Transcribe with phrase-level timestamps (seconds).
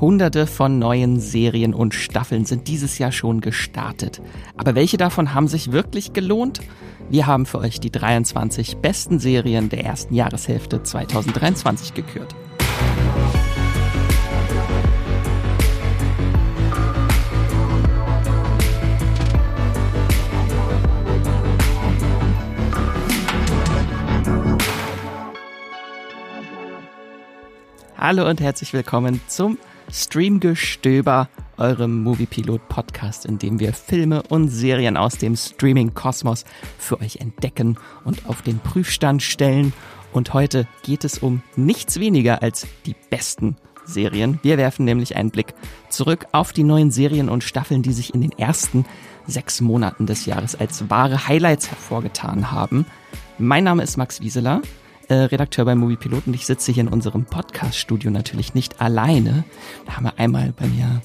[0.00, 4.22] Hunderte von neuen Serien und Staffeln sind dieses Jahr schon gestartet.
[4.56, 6.60] Aber welche davon haben sich wirklich gelohnt?
[7.10, 12.32] Wir haben für euch die 23 besten Serien der ersten Jahreshälfte 2023 gekürt.
[27.96, 29.58] Hallo und herzlich willkommen zum
[29.90, 36.44] Streamgestöber, eurem Moviepilot Podcast, in dem wir Filme und Serien aus dem Streaming-Kosmos
[36.78, 39.72] für euch entdecken und auf den Prüfstand stellen.
[40.12, 44.38] Und heute geht es um nichts weniger als die besten Serien.
[44.42, 45.54] Wir werfen nämlich einen Blick
[45.88, 48.84] zurück auf die neuen Serien und Staffeln, die sich in den ersten
[49.26, 52.86] sechs Monaten des Jahres als wahre Highlights hervorgetan haben.
[53.38, 54.62] Mein Name ist Max Wieseler
[55.08, 59.44] äh, Redakteur beim Moviepilot und ich sitze hier in unserem Podcast-Studio natürlich nicht alleine.
[59.86, 61.02] Da haben wir einmal bei mir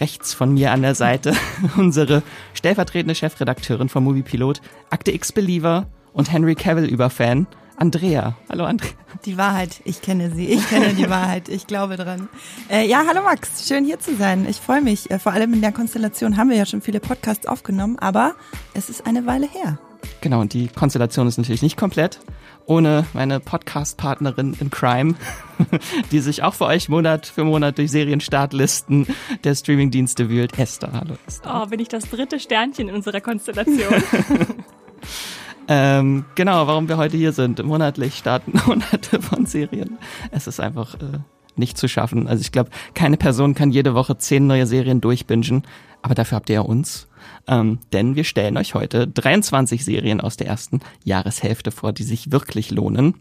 [0.00, 1.34] rechts von mir an der Seite
[1.76, 2.22] unsere
[2.54, 8.36] stellvertretende Chefredakteurin vom Moviepilot, Akte X-Believer und Henry Cavill-Überfan, Andrea.
[8.48, 8.92] Hallo Andrea.
[9.24, 12.28] Die Wahrheit, ich kenne sie, ich kenne die Wahrheit, ich glaube dran.
[12.70, 14.46] Äh, ja, hallo Max, schön hier zu sein.
[14.48, 15.10] Ich freue mich.
[15.10, 18.34] Äh, vor allem in der Konstellation haben wir ja schon viele Podcasts aufgenommen, aber
[18.74, 19.78] es ist eine Weile her.
[20.20, 22.20] Genau, und die Konstellation ist natürlich nicht komplett
[22.66, 25.14] ohne meine Podcast-Partnerin in Crime,
[26.12, 29.06] die sich auch für euch Monat für Monat durch Serienstartlisten
[29.44, 30.58] der Streamingdienste wühlt.
[30.58, 31.62] Esther, hallo Esther.
[31.62, 34.02] Oh, bin ich das dritte Sternchen in unserer Konstellation.
[35.68, 37.62] ähm, genau, warum wir heute hier sind.
[37.62, 39.98] Monatlich starten hunderte von Serien.
[40.30, 41.18] Es ist einfach äh,
[41.56, 42.28] nicht zu schaffen.
[42.28, 45.62] Also ich glaube, keine Person kann jede Woche zehn neue Serien durchbingen,
[46.02, 47.08] aber dafür habt ihr ja uns.
[47.48, 52.30] Ähm, denn wir stellen euch heute 23 Serien aus der ersten Jahreshälfte vor, die sich
[52.30, 53.14] wirklich lohnen.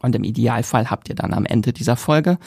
[0.00, 2.38] Und im Idealfall habt ihr dann am Ende dieser Folge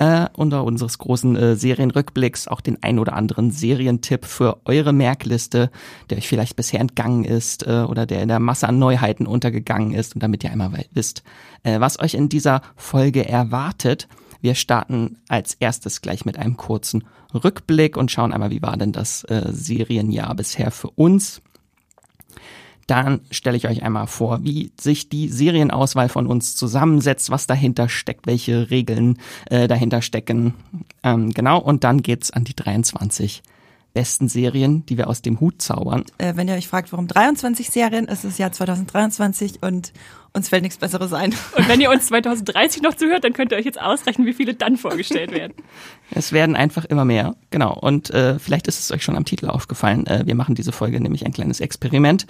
[0.00, 5.70] äh, unter unseres großen äh, Serienrückblicks auch den ein oder anderen Serientipp für eure Merkliste,
[6.08, 9.92] der euch vielleicht bisher entgangen ist äh, oder der in der Masse an Neuheiten untergegangen
[9.92, 11.22] ist und damit ihr einmal wisst,
[11.62, 14.08] äh, was euch in dieser Folge erwartet.
[14.40, 18.92] Wir starten als erstes gleich mit einem kurzen Rückblick und schauen einmal, wie war denn
[18.92, 21.42] das äh, Serienjahr bisher für uns.
[22.86, 27.88] Dann stelle ich euch einmal vor, wie sich die Serienauswahl von uns zusammensetzt, was dahinter
[27.88, 29.18] steckt, welche Regeln
[29.48, 30.54] äh, dahinter stecken.
[31.04, 33.42] Ähm, genau, und dann geht's an die 23
[33.92, 36.04] besten Serien, die wir aus dem Hut zaubern.
[36.18, 39.92] Äh, wenn ihr euch fragt, warum 23 Serien, ist es Jahr 2023 und
[40.32, 41.34] uns fällt nichts Besseres ein.
[41.56, 44.54] Und wenn ihr uns 2030 noch zuhört, dann könnt ihr euch jetzt ausrechnen, wie viele
[44.54, 45.54] dann vorgestellt werden.
[46.12, 47.72] Es werden einfach immer mehr, genau.
[47.72, 50.08] Und äh, vielleicht ist es euch schon am Titel aufgefallen.
[50.08, 52.26] Äh, wir machen diese Folge nämlich ein kleines Experiment.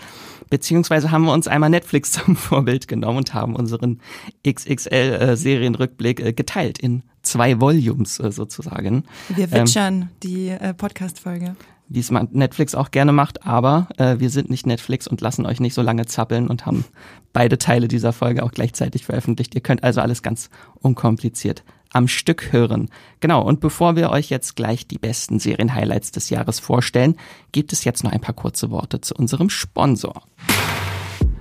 [0.50, 4.00] Beziehungsweise haben wir uns einmal Netflix zum Vorbild genommen und haben unseren
[4.46, 9.04] XXL-Serienrückblick äh, äh, geteilt in zwei Volumes äh, sozusagen.
[9.28, 11.56] Wir witschern ähm, die äh, Podcast-Folge
[11.90, 15.58] wie es Netflix auch gerne macht, aber äh, wir sind nicht Netflix und lassen euch
[15.58, 16.84] nicht so lange zappeln und haben
[17.32, 19.56] beide Teile dieser Folge auch gleichzeitig veröffentlicht.
[19.56, 22.88] Ihr könnt also alles ganz unkompliziert am Stück hören.
[23.18, 27.16] Genau, und bevor wir euch jetzt gleich die besten Serienhighlights des Jahres vorstellen,
[27.50, 30.22] gibt es jetzt noch ein paar kurze Worte zu unserem Sponsor.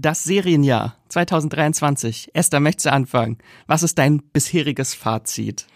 [0.00, 2.30] das Serienjahr 2023.
[2.34, 3.38] Esther, möchtest du anfangen?
[3.66, 5.66] Was ist dein bisheriges Fazit?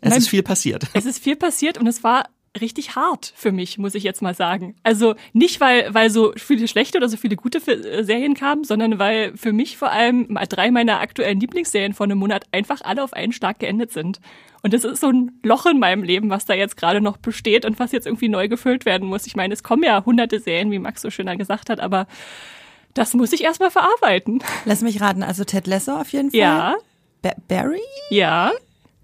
[0.00, 0.86] Es mein, ist viel passiert.
[0.94, 2.24] Es ist viel passiert und es war
[2.60, 4.74] richtig hart für mich, muss ich jetzt mal sagen.
[4.82, 8.98] Also nicht, weil, weil so viele schlechte oder so viele gute äh, Serien kamen, sondern
[8.98, 13.14] weil für mich vor allem drei meiner aktuellen Lieblingsserien vor einem Monat einfach alle auf
[13.14, 14.20] einen Schlag geendet sind.
[14.62, 17.64] Und das ist so ein Loch in meinem Leben, was da jetzt gerade noch besteht
[17.64, 19.26] und was jetzt irgendwie neu gefüllt werden muss.
[19.26, 22.06] Ich meine, es kommen ja hunderte Serien, wie Max so schöner gesagt hat, aber
[22.94, 24.42] das muss ich erstmal verarbeiten.
[24.64, 26.40] Lass mich raten, also Ted Lasso auf jeden Fall.
[26.40, 26.76] Ja.
[27.22, 27.80] Ba- Barry?
[28.10, 28.52] Ja,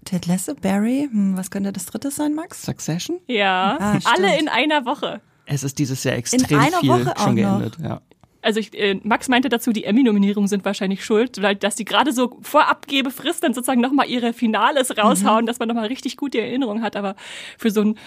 [0.05, 1.07] Ted Lasso, Barry?
[1.11, 2.63] Hm, was könnte das dritte sein, Max?
[2.63, 3.19] Succession?
[3.27, 3.77] ja.
[3.79, 3.99] Ah.
[4.15, 5.21] Alle in einer Woche.
[5.45, 7.77] Es ist dieses Jahr extrem einer viel Woche auch schon geendet.
[7.83, 8.01] Ja.
[8.41, 12.13] Also ich, äh, Max meinte dazu, die Emmy-Nominierungen sind wahrscheinlich schuld, weil dass die gerade
[12.13, 16.81] so vor Abgebefrist dann sozusagen nochmal ihre Finales raushauen, dass man nochmal richtig gute Erinnerung
[16.81, 16.95] hat.
[16.95, 17.15] Aber
[17.57, 17.97] für so einen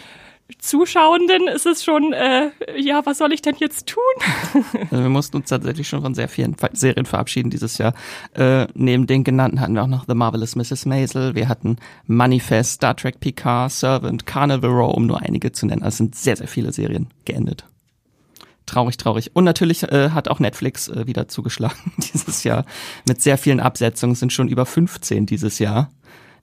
[0.59, 4.03] Zuschauenden ist es schon, äh, ja, was soll ich denn jetzt tun?
[4.91, 7.95] Also wir mussten uns tatsächlich schon von sehr vielen Serien verabschieden dieses Jahr.
[8.35, 10.87] Äh, neben den genannten hatten wir auch noch The Marvelous Mrs.
[10.87, 11.77] Maisel, wir hatten
[12.07, 15.83] Manifest, Star Trek Picard, Servant, Carnival Row, um nur einige zu nennen.
[15.83, 17.65] Also sind sehr, sehr viele Serien geendet.
[18.67, 19.31] Traurig, traurig.
[19.35, 22.65] Und natürlich äh, hat auch Netflix äh, wieder zugeschlagen dieses Jahr
[23.07, 24.15] mit sehr vielen Absetzungen.
[24.15, 25.91] Sind schon über 15 dieses Jahr,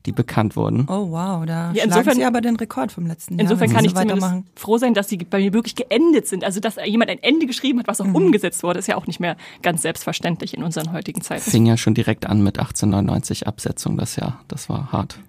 [0.05, 0.85] die bekannt wurden.
[0.89, 3.41] Oh wow, da Ja, insofern- sie aber den Rekord vom letzten Jahr.
[3.41, 6.43] Insofern kann ich so froh sein, dass sie bei mir wirklich geendet sind.
[6.45, 8.15] Also dass jemand ein Ende geschrieben hat, was auch Mhm.
[8.15, 11.41] umgesetzt wurde, ist ja auch nicht mehr ganz selbstverständlich in unseren heutigen Zeiten.
[11.51, 14.39] Fing ja schon direkt an mit 1899 Absetzung das Jahr.
[14.47, 15.19] Das war hart.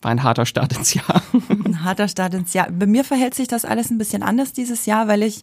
[0.00, 1.22] War ein harter Start ins Jahr.
[1.64, 2.68] Ein harter Start ins Jahr.
[2.70, 5.42] Bei mir verhält sich das alles ein bisschen anders dieses Jahr, weil ich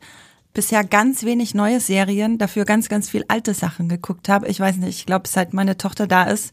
[0.54, 4.48] bisher ganz wenig neue Serien, dafür ganz, ganz viel alte Sachen geguckt habe.
[4.48, 6.52] Ich weiß nicht, ich glaube, seit meine Tochter da ist,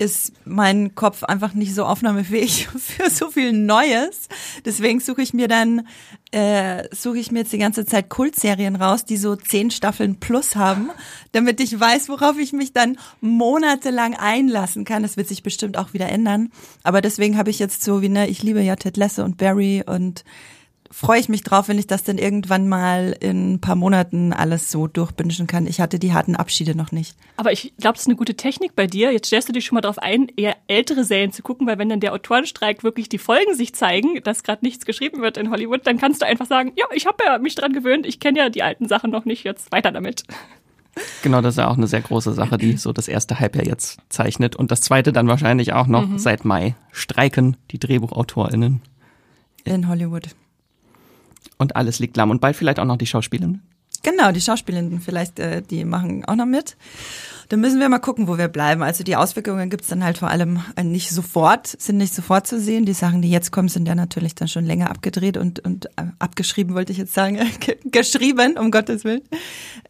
[0.00, 4.28] ist mein Kopf einfach nicht so aufnahmefähig für so viel Neues.
[4.64, 5.86] Deswegen suche ich mir dann,
[6.32, 10.56] äh, suche ich mir jetzt die ganze Zeit Kultserien raus, die so zehn Staffeln plus
[10.56, 10.90] haben,
[11.32, 15.02] damit ich weiß, worauf ich mich dann monatelang einlassen kann.
[15.02, 16.50] Das wird sich bestimmt auch wieder ändern.
[16.82, 19.84] Aber deswegen habe ich jetzt so wie, ne, ich liebe ja Ted Lasso und Barry
[19.86, 20.24] und
[20.90, 24.70] freue ich mich drauf, wenn ich das dann irgendwann mal in ein paar Monaten alles
[24.70, 25.66] so durchbingen kann.
[25.66, 27.16] Ich hatte die harten Abschiede noch nicht.
[27.36, 29.12] Aber ich glaube, das ist eine gute Technik bei dir.
[29.12, 31.88] Jetzt stellst du dich schon mal darauf ein, eher ältere Serien zu gucken, weil wenn
[31.88, 35.86] dann der Autorenstreik wirklich die Folgen sich zeigen, dass gerade nichts geschrieben wird in Hollywood,
[35.86, 38.48] dann kannst du einfach sagen, ja, ich habe ja mich dran gewöhnt, ich kenne ja
[38.48, 40.24] die alten Sachen noch nicht, jetzt weiter damit.
[41.22, 44.00] Genau, das ist ja auch eine sehr große Sache, die so das erste Halbjahr jetzt
[44.08, 44.56] zeichnet.
[44.56, 46.74] Und das zweite dann wahrscheinlich auch noch seit Mai.
[46.90, 48.82] Streiken die DrehbuchautorInnen.
[49.64, 50.30] In Hollywood.
[51.60, 52.30] Und alles liegt lahm.
[52.30, 53.62] Und bald vielleicht auch noch die Schauspielerinnen.
[54.02, 56.76] Genau, die Schauspielenden vielleicht, äh, die machen auch noch mit.
[57.50, 58.82] Dann müssen wir mal gucken, wo wir bleiben.
[58.82, 62.58] Also die Auswirkungen gibt's dann halt vor allem äh, nicht sofort, sind nicht sofort zu
[62.58, 62.86] sehen.
[62.86, 66.04] Die Sachen, die jetzt kommen, sind ja natürlich dann schon länger abgedreht und, und äh,
[66.18, 69.20] abgeschrieben, wollte ich jetzt sagen, Ge- geschrieben, um Gottes Willen.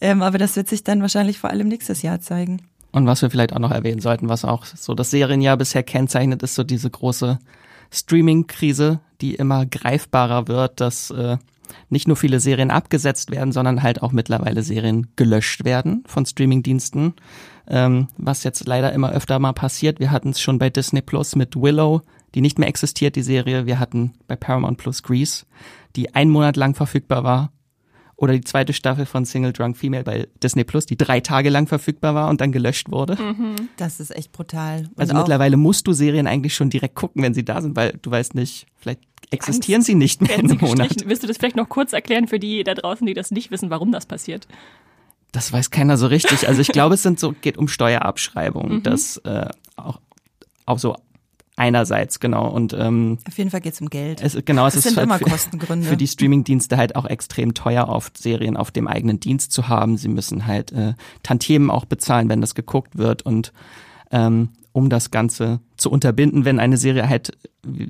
[0.01, 2.63] Ähm, aber das wird sich dann wahrscheinlich vor allem nächstes Jahr zeigen.
[2.91, 6.43] Und was wir vielleicht auch noch erwähnen sollten, was auch so das Serienjahr bisher kennzeichnet,
[6.43, 7.39] ist so diese große
[7.93, 11.37] Streaming-Krise, die immer greifbarer wird, dass äh,
[11.89, 17.15] nicht nur viele Serien abgesetzt werden, sondern halt auch mittlerweile Serien gelöscht werden von Streamingdiensten,
[17.69, 20.01] ähm, was jetzt leider immer öfter mal passiert.
[20.01, 22.03] Wir hatten es schon bei Disney Plus mit Willow,
[22.35, 23.67] die nicht mehr existiert, die Serie.
[23.67, 25.47] Wir hatten bei Paramount Plus Grease,
[25.97, 27.53] die einen Monat lang verfügbar war.
[28.21, 31.67] Oder die zweite Staffel von Single Drunk Female bei Disney Plus, die drei Tage lang
[31.67, 33.17] verfügbar war und dann gelöscht wurde.
[33.79, 34.81] Das ist echt brutal.
[34.95, 37.99] Und Also mittlerweile musst du Serien eigentlich schon direkt gucken, wenn sie da sind, weil
[38.03, 39.01] du weißt nicht, vielleicht
[39.31, 40.95] existieren Angst sie nicht mehr in einem Monat.
[41.07, 43.71] Willst du das vielleicht noch kurz erklären für die da draußen, die das nicht wissen,
[43.71, 44.47] warum das passiert?
[45.33, 46.47] Das weiß keiner so richtig.
[46.47, 48.83] Also ich glaube, es sind so, geht um Steuerabschreibung, Mhm.
[48.83, 49.99] das äh, auch,
[50.67, 50.95] auch so
[51.61, 52.49] einerseits, genau.
[52.49, 54.21] Und ähm, auf jeden Fall geht's um Geld.
[54.23, 55.87] es, genau, es Das ist sind halt immer für, Kostengründe.
[55.87, 59.97] für die Streamingdienste halt auch extrem teuer, oft Serien auf dem eigenen Dienst zu haben.
[59.97, 63.53] Sie müssen halt äh, Tantiemen auch bezahlen, wenn das geguckt wird und
[64.11, 67.33] ähm, um das Ganze zu unterbinden, wenn eine Serie halt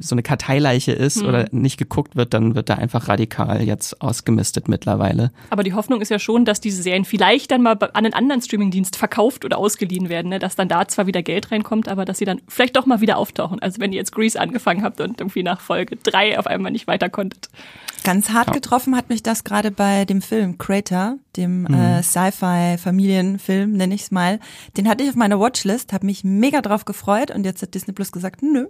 [0.01, 4.69] so eine Karteileiche ist oder nicht geguckt wird, dann wird da einfach radikal jetzt ausgemistet
[4.69, 5.31] mittlerweile.
[5.51, 8.43] Aber die Hoffnung ist ja schon, dass diese Serien vielleicht dann mal an einen anderen
[8.43, 10.39] Streamingdienst verkauft oder ausgeliehen werden, ne?
[10.39, 13.17] dass dann da zwar wieder Geld reinkommt, aber dass sie dann vielleicht doch mal wieder
[13.17, 13.61] auftauchen.
[13.61, 16.87] Also wenn ihr jetzt Grease angefangen habt und irgendwie nach Folge drei auf einmal nicht
[16.87, 17.49] weiter konntet.
[18.05, 18.53] Ganz hart Ja.
[18.55, 21.75] getroffen hat mich das gerade bei dem Film Crater, dem Mhm.
[21.75, 24.41] äh, Sci-Fi-Familienfilm, nenne ich es mal.
[24.77, 27.93] Den hatte ich auf meiner Watchlist, habe mich mega drauf gefreut und jetzt hat Disney
[27.93, 28.67] Plus gesagt, nö.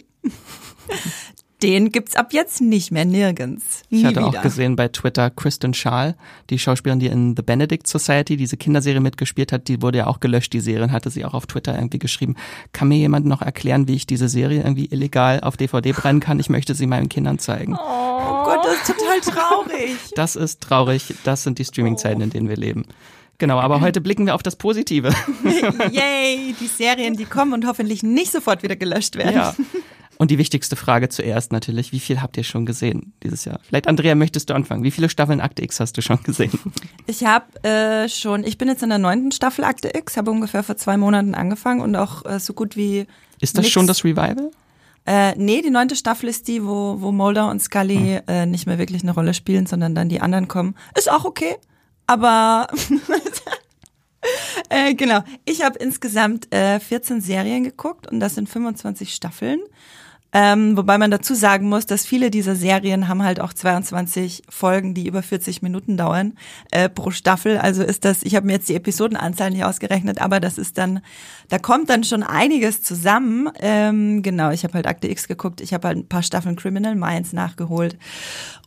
[1.63, 3.83] Den gibt's ab jetzt nicht mehr nirgends.
[3.91, 4.29] Nie Ich hatte wieder.
[4.39, 6.17] auch gesehen bei Twitter Kristen Schaal,
[6.49, 10.21] die Schauspielerin, die in The Benedict Society diese Kinderserie mitgespielt hat, die wurde ja auch
[10.21, 12.37] gelöscht, die Serie, und hatte sie auch auf Twitter irgendwie geschrieben.
[12.73, 16.41] Kann mir jemand noch erklären, wie ich diese Serie irgendwie illegal auf DVD brennen kann?
[16.41, 17.75] Ich möchte sie meinen Kindern zeigen.
[17.75, 19.97] Oh Gott, das ist total traurig.
[20.15, 21.15] Das ist traurig.
[21.25, 22.85] Das sind die Streaming-Zeiten, in denen wir leben.
[23.39, 25.11] Genau, aber heute blicken wir auf das Positive.
[25.93, 29.35] Yay, die Serien, die kommen und hoffentlich nicht sofort wieder gelöscht werden.
[29.35, 29.55] Ja.
[30.21, 33.59] Und die wichtigste Frage zuerst natürlich, wie viel habt ihr schon gesehen dieses Jahr?
[33.63, 34.83] Vielleicht, Andrea, möchtest du anfangen?
[34.85, 36.51] Wie viele Staffeln Akte X hast du schon gesehen?
[37.07, 40.63] Ich habe äh, schon, ich bin jetzt in der neunten Staffel Akte X, habe ungefähr
[40.63, 43.07] vor zwei Monaten angefangen und auch äh, so gut wie
[43.41, 43.73] Ist das nix.
[43.73, 44.51] schon das Revival?
[45.07, 48.35] Äh, nee, die neunte Staffel ist die, wo, wo Mulder und Scully Hm.
[48.35, 50.75] äh, nicht mehr wirklich eine Rolle spielen, sondern dann die anderen kommen.
[50.99, 51.57] Ist auch okay,
[52.07, 52.67] aber
[54.69, 55.21] Äh, genau.
[55.47, 59.61] Ich habe insgesamt äh, 14 Serien geguckt und das sind 25 Staffeln.
[60.33, 64.95] Ähm, wobei man dazu sagen muss, dass viele dieser Serien haben halt auch 22 Folgen,
[64.95, 66.35] die über 40 Minuten dauern
[66.71, 67.59] äh, pro Staffel.
[67.59, 71.01] Also ist das, ich habe mir jetzt die Episodenanzahl nicht ausgerechnet, aber das ist dann,
[71.49, 73.49] da kommt dann schon einiges zusammen.
[73.59, 76.95] Ähm, genau, ich habe halt Akte X geguckt, ich habe halt ein paar Staffeln Criminal
[76.95, 77.97] Minds nachgeholt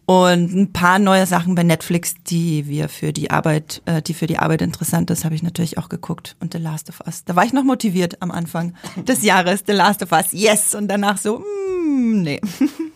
[0.06, 4.28] und ein paar neue Sachen bei Netflix, die wir für die Arbeit, äh, die für
[4.28, 6.36] die Arbeit interessant ist, habe ich natürlich auch geguckt.
[6.40, 7.24] Und The Last of Us.
[7.24, 8.74] Da war ich noch motiviert am Anfang
[9.08, 9.64] des Jahres.
[9.66, 10.76] The Last of Us, yes.
[10.76, 12.42] Und danach so, mm, nee.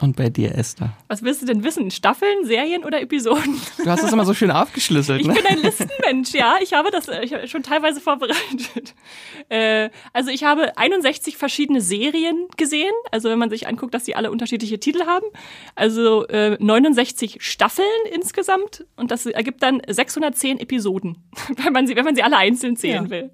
[0.00, 0.92] Und bei dir, Esther?
[1.08, 1.90] Was willst du denn wissen?
[1.90, 3.60] Staffeln, Serien oder Episoden?
[3.82, 5.34] Du hast das immer so schön aufgeschlüsselt, Ich ne?
[5.34, 6.56] bin ein Listenmensch, ja.
[6.62, 8.94] Ich habe das äh, ich schon teilweise vorbereitet.
[9.50, 12.92] Äh, also ich habe 61 verschiedene Serien gesehen.
[13.12, 15.24] Also wenn man sich anguckt, dass sie alle unterschiedliche Titel haben.
[15.74, 18.84] Also äh, 69 Staffeln insgesamt.
[18.96, 21.16] Und das ergibt dann 610 Episoden,
[21.64, 23.10] wenn man sie, wenn man sie alle einzeln zählen Ja.
[23.10, 23.30] will.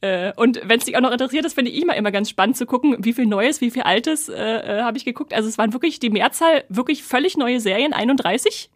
[0.00, 2.56] Äh, und wenn es dich auch noch interessiert, das finde ich immer, immer ganz spannend
[2.56, 5.34] zu gucken, wie viel Neues, wie viel Altes äh, äh, habe ich geguckt.
[5.34, 8.70] Also es waren wirklich die Mehrzahl wirklich völlig neue Serien, 31.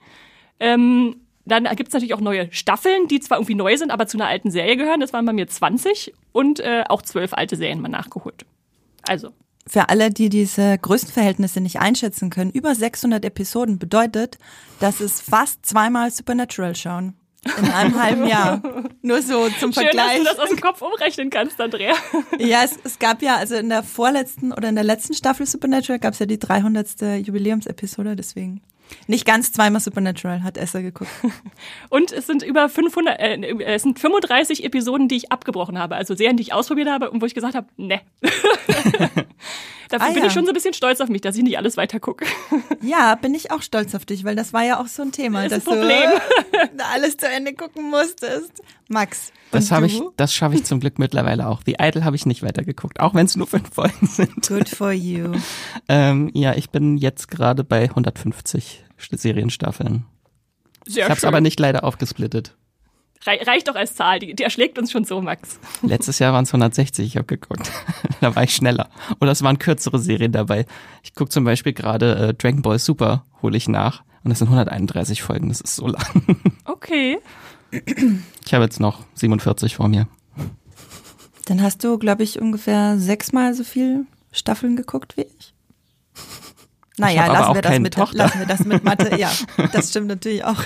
[0.58, 4.16] Ähm, dann gibt es natürlich auch neue Staffeln, die zwar irgendwie neu sind, aber zu
[4.16, 5.00] einer alten Serie gehören.
[5.00, 8.44] Das waren bei mir 20 und äh, auch zwölf alte Serien mal nachgeholt.
[9.08, 9.30] Also,
[9.66, 14.38] Für alle, die diese Größenverhältnisse nicht einschätzen können, über 600 Episoden bedeutet,
[14.78, 17.14] dass es fast zweimal Supernatural schauen.
[17.44, 18.62] In einem halben Jahr.
[19.02, 20.18] Nur so zum schön, dass Vergleich.
[20.18, 21.94] du das aus dem Kopf umrechnen kannst, Andrea.
[22.38, 25.99] Ja, es, es gab ja, also in der vorletzten oder in der letzten Staffel Supernatural
[25.99, 27.00] gab es ja die 300.
[27.26, 28.62] Jubiläumsepisode, deswegen.
[29.06, 31.11] Nicht ganz zweimal Supernatural, hat Esther geguckt.
[31.88, 35.96] Und es sind über 500, äh, es sind 35 Episoden, die ich abgebrochen habe.
[35.96, 38.00] Also Serien, die ich ausprobiert habe und wo ich gesagt habe, ne.
[39.92, 40.26] Dafür Ah, bin ja.
[40.26, 42.25] ich schon so ein bisschen stolz auf mich, dass ich nicht alles weiter gucke.
[42.84, 45.44] Ja, bin ich auch stolz auf dich, weil das war ja auch so ein Thema,
[45.44, 46.11] Das dass Problem.
[46.76, 48.61] du alles zu Ende gucken musstest.
[48.88, 49.32] Max.
[49.52, 51.61] Das habe ich, das schaffe ich zum Glück mittlerweile auch.
[51.64, 54.49] The Idol habe ich nicht weitergeguckt, auch wenn es nur fünf Folgen sind.
[54.49, 55.32] Good for you.
[55.88, 60.04] Ähm, ja, ich bin jetzt gerade bei 150 St- Serienstaffeln.
[60.88, 62.56] Sehr ich habe es aber nicht leider aufgesplittet.
[63.24, 65.60] Rei reicht doch als Zahl, die, die erschlägt uns schon so, Max.
[65.82, 67.70] Letztes Jahr waren es 160, ich habe geguckt.
[68.20, 68.88] da war ich schneller.
[69.20, 70.66] Oder es waren kürzere Serien dabei.
[71.02, 74.02] Ich gucke zum Beispiel gerade äh, Dragon Ball Super, hole ich nach.
[74.24, 76.02] Und das sind 131 Folgen, das ist so lang.
[76.64, 77.18] Okay.
[78.44, 80.06] Ich habe jetzt noch 47 vor mir.
[81.46, 85.54] Dann hast du, glaube ich, ungefähr sechsmal so viel Staffeln geguckt wie ich.
[86.98, 88.18] Naja, aber lassen wir, das mit, Tochter.
[88.18, 89.18] lassen wir das mit Mathe.
[89.18, 89.32] Ja,
[89.72, 90.62] das stimmt natürlich auch.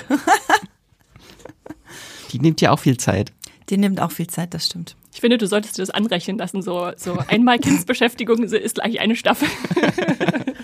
[2.31, 3.31] Die nimmt ja auch viel Zeit.
[3.69, 4.95] Die nimmt auch viel Zeit, das stimmt.
[5.13, 6.61] Ich finde, du solltest dir das anrechnen lassen.
[6.61, 9.47] So, so einmal Kindsbeschäftigung ist gleich eine Staffel.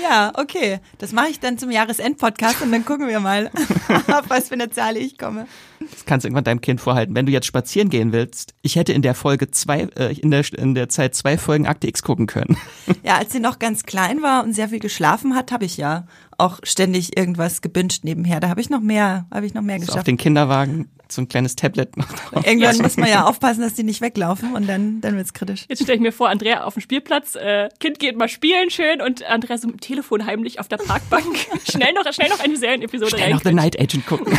[0.00, 0.78] Ja, okay.
[0.98, 3.50] Das mache ich dann zum Jahresendpodcast und dann gucken wir mal,
[4.08, 5.46] auf was für eine Zahl ich komme.
[5.78, 7.14] Das kannst du irgendwann deinem Kind vorhalten.
[7.14, 10.44] Wenn du jetzt spazieren gehen willst, ich hätte in der Folge zwei, äh, in der,
[10.56, 12.56] in der Zeit zwei Folgen Akte X gucken können.
[13.02, 16.06] Ja, als sie noch ganz klein war und sehr viel geschlafen hat, habe ich ja
[16.38, 18.40] auch ständig irgendwas gebinged nebenher.
[18.40, 20.06] Da habe ich noch mehr, habe ich noch mehr So auf geschafft.
[20.06, 22.46] den Kinderwagen so ein kleines Tablet noch drauf.
[22.46, 25.66] Irgendwann muss man ja aufpassen, dass die nicht weglaufen und dann, dann wird's kritisch.
[25.68, 29.00] Jetzt stelle ich mir vor, Andrea auf dem Spielplatz, äh, Kind geht mal spielen schön
[29.00, 31.24] und Andrea so mit dem Telefon heimlich auf der Parkbank.
[31.70, 33.56] schnell noch, schnell noch eine Serienepisode Schnell noch The rein.
[33.56, 34.36] Night Agent gucken.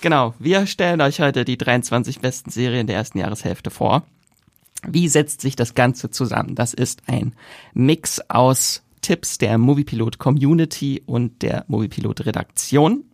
[0.00, 4.04] genau, wir stellen euch heute die 23 besten Serien der ersten Jahreshälfte vor.
[4.86, 6.54] Wie setzt sich das Ganze zusammen?
[6.54, 7.34] Das ist ein
[7.72, 13.04] Mix aus Tipps der Moviepilot Community und der Moviepilot Redaktion.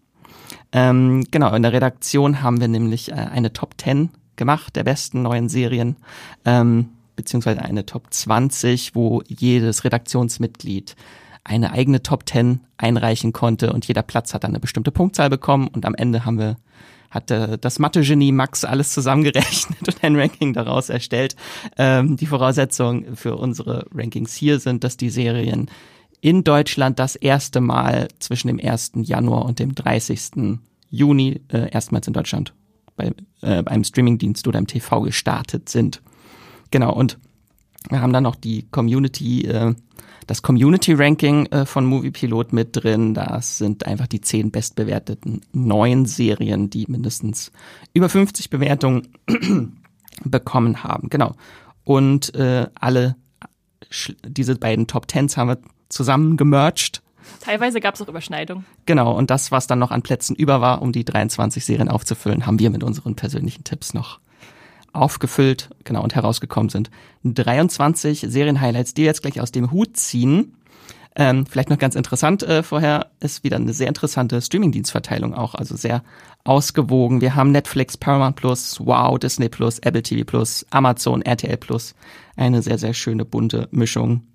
[0.73, 5.23] Ähm, genau, in der Redaktion haben wir nämlich äh, eine Top 10 gemacht der besten
[5.23, 5.97] neuen Serien,
[6.45, 10.97] ähm, beziehungsweise eine Top 20, wo jedes Redaktionsmitglied
[11.45, 15.69] eine eigene Top 10 einreichen konnte und jeder Platz hat dann eine bestimmte Punktzahl bekommen
[15.69, 16.57] und am Ende haben wir
[17.11, 21.37] hat äh, das Mathe-Genie Max alles zusammengerechnet und ein Ranking daraus erstellt.
[21.77, 25.71] Ähm, die Voraussetzungen für unsere Rankings hier sind, dass die Serien
[26.21, 28.93] in Deutschland das erste Mal zwischen dem 1.
[29.03, 30.59] Januar und dem 30.
[30.91, 32.55] Juni äh, erstmals in Deutschland
[32.97, 36.03] bei, äh, beim Streamingdienst oder im TV gestartet sind.
[36.71, 37.19] Genau, und
[37.89, 39.75] wir haben dann noch die Community, äh,
[40.27, 43.15] das Community Ranking äh, von Moviepilot mit drin.
[43.15, 47.53] Das sind einfach die zehn bestbewerteten neuen Serien, die mindestens
[47.95, 49.09] über 50 Bewertungen
[50.25, 51.09] bekommen haben.
[51.09, 51.35] Genau.
[51.85, 53.17] Und äh, alle
[53.91, 55.59] sch- diese beiden Top Tens haben wir
[55.89, 57.03] zusammen gemerged.
[57.41, 58.65] Teilweise gab es auch Überschneidungen.
[58.87, 62.47] Genau, und das, was dann noch an Plätzen über war, um die 23 Serien aufzufüllen,
[62.47, 64.21] haben wir mit unseren persönlichen Tipps noch
[64.93, 66.91] aufgefüllt, genau, und herausgekommen sind
[67.25, 70.55] 23 Serien-Highlights, die wir jetzt gleich aus dem Hut ziehen.
[71.15, 75.77] Ähm, vielleicht noch ganz interessant äh, vorher ist wieder eine sehr interessante Streamingdienstverteilung auch, also
[75.77, 76.03] sehr
[76.45, 77.21] ausgewogen.
[77.21, 81.95] Wir haben Netflix, Paramount Plus, Wow, Disney Plus, Apple TV Plus, Amazon, RTL Plus.
[82.37, 84.28] Eine sehr, sehr schöne bunte Mischung.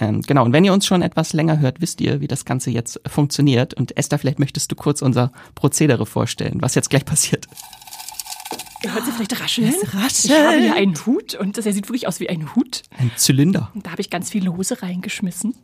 [0.00, 2.70] Ähm, genau, und wenn ihr uns schon etwas länger hört, wisst ihr, wie das Ganze
[2.70, 3.74] jetzt funktioniert.
[3.74, 7.46] Und Esther, vielleicht möchtest du kurz unser Prozedere vorstellen, was jetzt gleich passiert.
[8.82, 9.68] Ihr hört sie vielleicht rascheln.
[9.68, 10.24] Es raschelt.
[10.24, 12.82] Ich habe hier einen Hut und das, der sieht wirklich aus wie ein Hut.
[12.98, 13.70] Ein Zylinder.
[13.74, 15.54] Und da habe ich ganz viel Lose reingeschmissen.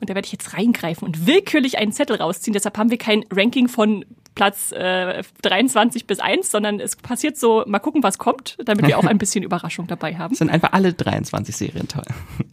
[0.00, 2.54] Und da werde ich jetzt reingreifen und willkürlich einen Zettel rausziehen.
[2.54, 4.04] Deshalb haben wir kein Ranking von
[4.34, 8.98] Platz äh, 23 bis 1, sondern es passiert so, mal gucken, was kommt, damit wir
[8.98, 10.32] auch ein bisschen Überraschung dabei haben.
[10.32, 12.04] Es sind einfach alle 23 Serien toll.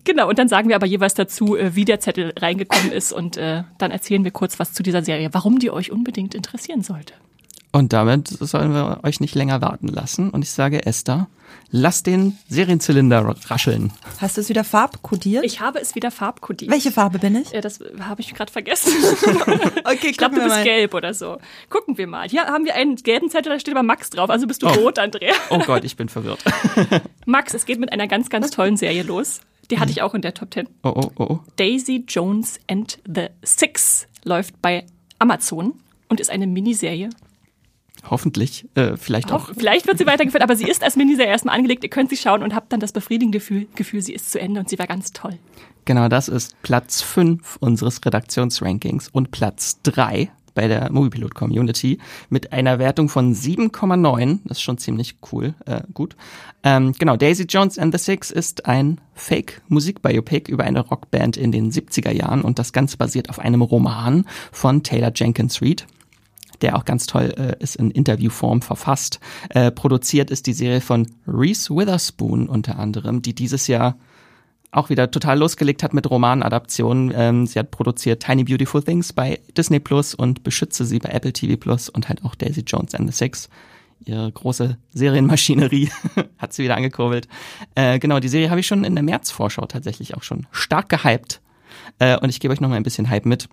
[0.03, 3.37] Genau, und dann sagen wir aber jeweils dazu, äh, wie der Zettel reingekommen ist und
[3.37, 7.13] äh, dann erzählen wir kurz was zu dieser Serie, warum die euch unbedingt interessieren sollte.
[7.71, 10.29] Und damit sollen wir euch nicht länger warten lassen.
[10.29, 11.27] Und ich sage, Esther,
[11.69, 13.91] lass den Serienzylinder rascheln.
[14.19, 15.43] Hast du es wieder farbkodiert?
[15.45, 16.71] Ich habe es wieder farbkodiert.
[16.71, 17.53] Welche Farbe bin ich?
[17.53, 18.93] Äh, das habe ich gerade vergessen.
[19.83, 21.37] Okay, Ich glaube, du bist gelb oder so.
[21.69, 22.27] Gucken wir mal.
[22.27, 24.29] Hier haben wir einen gelben Zettel, da steht aber Max drauf.
[24.29, 24.71] Also bist du Oh.
[24.71, 25.33] rot, Andrea.
[25.49, 26.39] Oh Gott, ich bin verwirrt.
[27.25, 29.39] Max, es geht mit einer ganz, ganz tollen Serie los.
[29.69, 30.67] Die hatte ich auch in der Top 10.
[30.83, 31.39] Oh, oh, oh, oh.
[31.57, 34.85] Daisy Jones and the Six läuft bei
[35.19, 35.73] Amazon
[36.09, 37.09] und ist eine Miniserie.
[38.09, 38.67] Hoffentlich.
[38.75, 39.49] Äh, vielleicht auch.
[39.49, 41.83] Auch, vielleicht wird sie weitergeführt, aber sie ist als Miniserie erstmal angelegt.
[41.83, 44.59] Ihr könnt sie schauen und habt dann das befriedigende Gefühl, Gefühl, sie ist zu Ende
[44.59, 45.37] und sie war ganz toll.
[45.85, 51.99] Genau, das ist Platz 5 unseres Redaktionsrankings und Platz 3 bei der Moviepilot Community
[52.29, 54.39] mit einer Wertung von 7,9.
[54.45, 56.15] Das ist schon ziemlich cool, äh, gut.
[56.63, 61.71] Ähm, genau, Daisy Jones and the Six ist ein Fake-Musik-Biopic über eine Rockband in den
[61.71, 65.85] 70er Jahren und das Ganze basiert auf einem Roman von Taylor Jenkins Reid
[66.61, 69.19] der auch ganz toll äh, ist in Interviewform verfasst.
[69.49, 73.97] Äh, produziert ist die Serie von Reese Witherspoon unter anderem, die dieses Jahr
[74.71, 77.11] auch wieder total losgelegt hat mit Romanadaptionen.
[77.15, 81.33] Ähm, sie hat produziert Tiny Beautiful Things bei Disney Plus und Beschütze sie bei Apple
[81.33, 83.49] TV Plus und halt auch Daisy Jones and the Six.
[84.05, 85.89] Ihre große Serienmaschinerie
[86.37, 87.27] hat sie wieder angekurbelt.
[87.75, 91.41] Äh, genau, die Serie habe ich schon in der Märzvorschau tatsächlich auch schon stark gehypt.
[91.99, 93.49] Äh, und ich gebe euch noch mal ein bisschen Hype mit.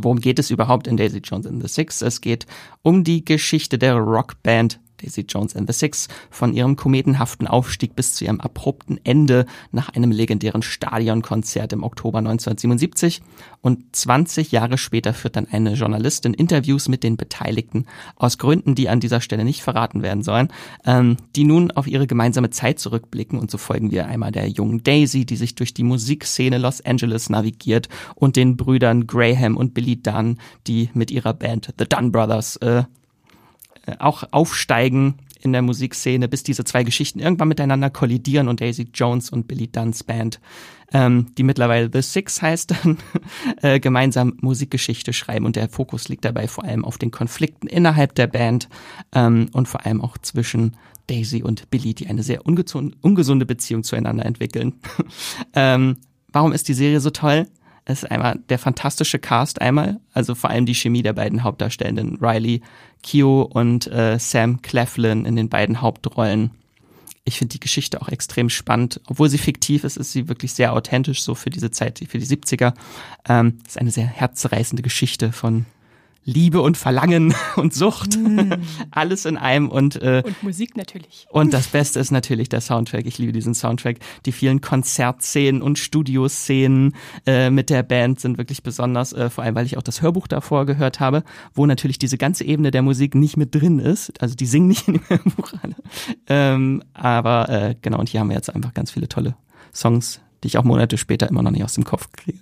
[0.00, 2.02] Worum geht es überhaupt in Daisy Jones and the Six?
[2.02, 2.46] Es geht
[2.82, 8.14] um die Geschichte der Rockband Daisy Jones and the Six von ihrem kometenhaften Aufstieg bis
[8.14, 13.22] zu ihrem abrupten Ende nach einem legendären Stadionkonzert im Oktober 1977.
[13.60, 18.88] Und 20 Jahre später führt dann eine Journalistin Interviews mit den Beteiligten aus Gründen, die
[18.88, 20.48] an dieser Stelle nicht verraten werden sollen,
[20.84, 23.38] ähm, die nun auf ihre gemeinsame Zeit zurückblicken.
[23.38, 27.30] Und so folgen wir einmal der jungen Daisy, die sich durch die Musikszene Los Angeles
[27.30, 32.56] navigiert und den Brüdern Graham und Billy Dunn, die mit ihrer Band The Dunn Brothers
[32.56, 32.84] äh,
[33.98, 39.30] auch aufsteigen in der Musikszene, bis diese zwei Geschichten irgendwann miteinander kollidieren und Daisy Jones
[39.30, 40.40] und Billy Dunns Band,
[40.92, 42.98] ähm, die mittlerweile The Six heißt, dann
[43.62, 48.14] äh, gemeinsam Musikgeschichte schreiben und der Fokus liegt dabei vor allem auf den Konflikten innerhalb
[48.14, 48.68] der Band
[49.12, 54.26] ähm, und vor allem auch zwischen Daisy und Billy, die eine sehr ungesunde Beziehung zueinander
[54.26, 54.74] entwickeln.
[55.54, 55.96] ähm,
[56.32, 57.46] warum ist die Serie so toll?
[57.88, 62.60] Ist einmal der fantastische Cast einmal, also vor allem die Chemie der beiden Hauptdarstellenden, Riley
[63.02, 66.50] Keough und äh, Sam Claflin in den beiden Hauptrollen.
[67.24, 69.00] Ich finde die Geschichte auch extrem spannend.
[69.06, 72.26] Obwohl sie fiktiv ist, ist sie wirklich sehr authentisch, so für diese Zeit, für die
[72.26, 72.74] 70er.
[73.26, 75.64] Ähm, ist eine sehr herzreißende Geschichte von
[76.28, 78.18] Liebe und Verlangen und Sucht.
[78.90, 81.26] Alles in einem und äh, Und Musik natürlich.
[81.30, 83.06] und das Beste ist natürlich der Soundtrack.
[83.06, 83.96] Ich liebe diesen Soundtrack.
[84.26, 89.54] Die vielen Konzertszenen und Studioszenen äh, mit der Band sind wirklich besonders, äh, vor allem
[89.54, 93.14] weil ich auch das Hörbuch davor gehört habe, wo natürlich diese ganze Ebene der Musik
[93.14, 94.20] nicht mit drin ist.
[94.20, 95.76] Also die singen nicht in dem Hörbuch alle.
[96.26, 99.34] Ähm, aber äh, genau, und hier haben wir jetzt einfach ganz viele tolle
[99.72, 102.38] Songs, die ich auch Monate später immer noch nicht aus dem Kopf kriege.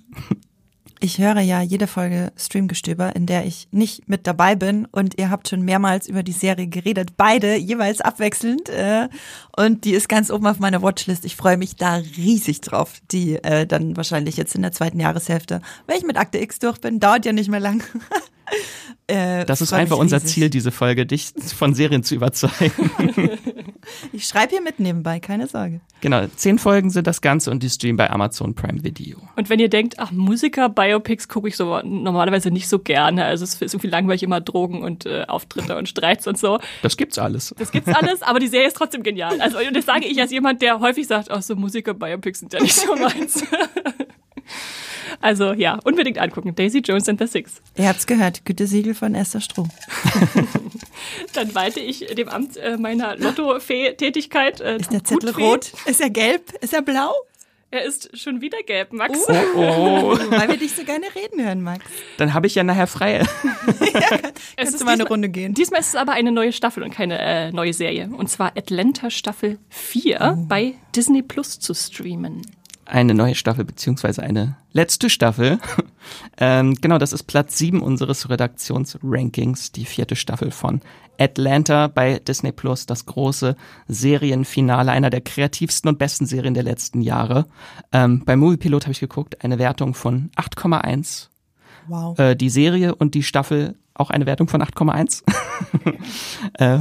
[0.99, 5.31] Ich höre ja jede Folge Streamgestöber, in der ich nicht mit dabei bin und ihr
[5.31, 9.09] habt schon mehrmals über die Serie geredet, beide jeweils abwechselnd äh,
[9.57, 11.27] und die ist ganz oben auf meiner Watchlist.
[11.27, 15.61] Ich freue mich da riesig drauf, die äh, dann wahrscheinlich jetzt in der zweiten Jahreshälfte,
[15.87, 17.83] wenn ich mit Akte X durch bin, dauert ja nicht mehr lang.
[19.07, 20.31] äh, Das ist einfach unser riesig.
[20.31, 22.91] Ziel, diese Folge, dich von Serien zu überzeugen.
[24.13, 25.81] Ich schreibe hier mit nebenbei, keine Sorge.
[26.01, 29.19] genau, zehn Folgen sind das Ganze und die streamen bei Amazon Prime Video.
[29.37, 33.25] Und wenn ihr denkt, ach, Musiker-Biopics gucke ich so normalerweise nicht so gerne.
[33.25, 36.59] Also es ist irgendwie langweilig, immer Drogen und äh, Auftritte und Streits und so.
[36.83, 37.55] Das gibt's alles.
[37.59, 39.41] Das gibt's alles, aber die Serie ist trotzdem genial.
[39.41, 42.61] Also und das sage ich als jemand, der häufig sagt, ach so Musiker-Biopics sind ja
[42.61, 43.45] nicht so meins.
[45.21, 46.55] Also ja, unbedingt angucken.
[46.55, 47.61] Daisy Jones and the Six.
[47.77, 49.71] Ihr habt's gehört, Gütesiegel von Esther Strom.
[51.35, 54.61] Dann weite ich dem Amt äh, meiner Lotto-Fee-Tätigkeit.
[54.61, 55.45] Äh, Ist der Zettel Gutfee.
[55.49, 55.73] rot?
[55.87, 56.53] Ist er gelb?
[56.61, 57.13] Ist er blau?
[57.73, 59.19] Er ist schon wieder gelb, Max.
[59.29, 60.19] Oh, oh.
[60.31, 61.85] Weil wir dich so gerne reden hören, Max.
[62.17, 63.23] Dann habe ich ja nachher frei.
[64.59, 65.53] Es Kannst ist du mal eine diesmal- Runde gehen?
[65.53, 68.09] Diesmal ist es aber eine neue Staffel und keine äh, neue Serie.
[68.17, 72.41] Und zwar Atlanta Staffel 4 bei Disney Plus zu streamen.
[72.87, 75.59] Eine neue Staffel, beziehungsweise eine letzte Staffel.
[76.39, 80.81] ähm, genau, das ist Platz 7 unseres Redaktionsrankings, die vierte Staffel von
[81.19, 83.57] Atlanta bei Disney Plus, das große
[83.89, 87.47] Serienfinale, einer der kreativsten und besten Serien der letzten Jahre.
[87.93, 91.29] Ähm, bei Moviepilot habe ich geguckt, eine Wertung von 8,1
[91.89, 92.19] Wow.
[92.19, 95.23] äh, die Serie und die Staffel auch eine Wertung von 8,1.
[96.59, 96.81] äh,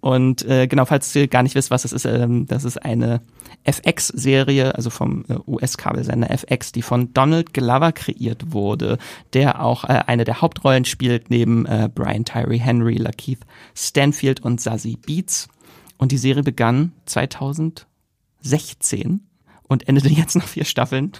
[0.00, 3.20] und äh, genau, falls ihr gar nicht wisst, was das ist, ähm, das ist eine
[3.64, 8.98] FX-Serie, also vom äh, US-Kabelsender FX, die von Donald Glover kreiert wurde,
[9.32, 13.40] der auch äh, eine der Hauptrollen spielt, neben äh, Brian Tyree Henry, Lakeith
[13.74, 15.48] Stanfield und Zazie Beats.
[15.96, 17.86] Und die Serie begann 2016
[19.62, 21.12] und endete jetzt nach vier Staffeln.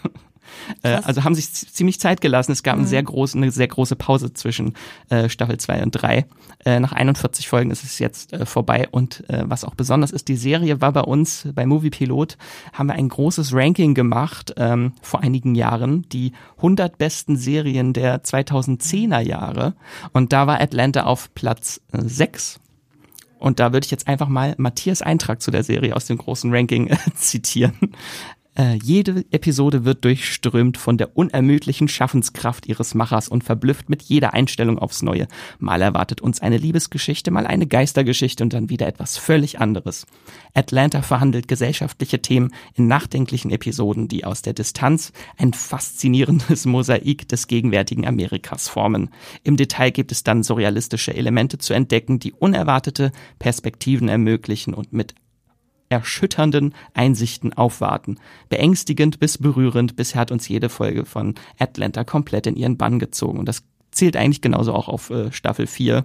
[0.83, 2.53] Äh, also haben sich ziemlich Zeit gelassen.
[2.53, 4.75] Es gab einen sehr großen, eine sehr große Pause zwischen
[5.09, 6.27] äh, Staffel 2 und 3.
[6.65, 8.89] Äh, nach 41 Folgen ist es jetzt äh, vorbei.
[8.91, 12.37] Und äh, was auch besonders ist, die Serie war bei uns, bei Movie Pilot,
[12.73, 16.09] haben wir ein großes Ranking gemacht ähm, vor einigen Jahren.
[16.11, 19.75] Die 100 besten Serien der 2010er Jahre.
[20.13, 22.61] Und da war Atlanta auf Platz äh, 6.
[23.45, 26.51] Und da würde ich jetzt einfach mal Matthias Eintrag zu der Serie aus dem großen
[26.51, 27.75] Ranking äh, zitieren.
[28.57, 34.33] Äh, jede Episode wird durchströmt von der unermüdlichen Schaffenskraft ihres Machers und verblüfft mit jeder
[34.33, 35.27] Einstellung aufs Neue.
[35.59, 40.07] Mal erwartet uns eine Liebesgeschichte, mal eine Geistergeschichte und dann wieder etwas völlig anderes.
[40.55, 47.49] Atlanta verhandelt gesellschaftliche Themen in nachdenklichen Episoden, die aus der Distanz ein faszinierendes Mosaik des
[47.49, 49.11] gegenwärtigen Amerikas formen.
[49.43, 55.17] Im Detail gibt es dann surrealistische Elemente zu entdecken, die unerwartete Perspektiven ermöglichen und mit
[55.89, 58.19] erschütternden Einsichten aufwarten.
[58.49, 63.39] Beängstigend bis berührend, bisher hat uns jede Folge von Atlanta komplett in ihren Bann gezogen.
[63.39, 66.05] Und das zählt eigentlich genauso auch auf äh, Staffel 4.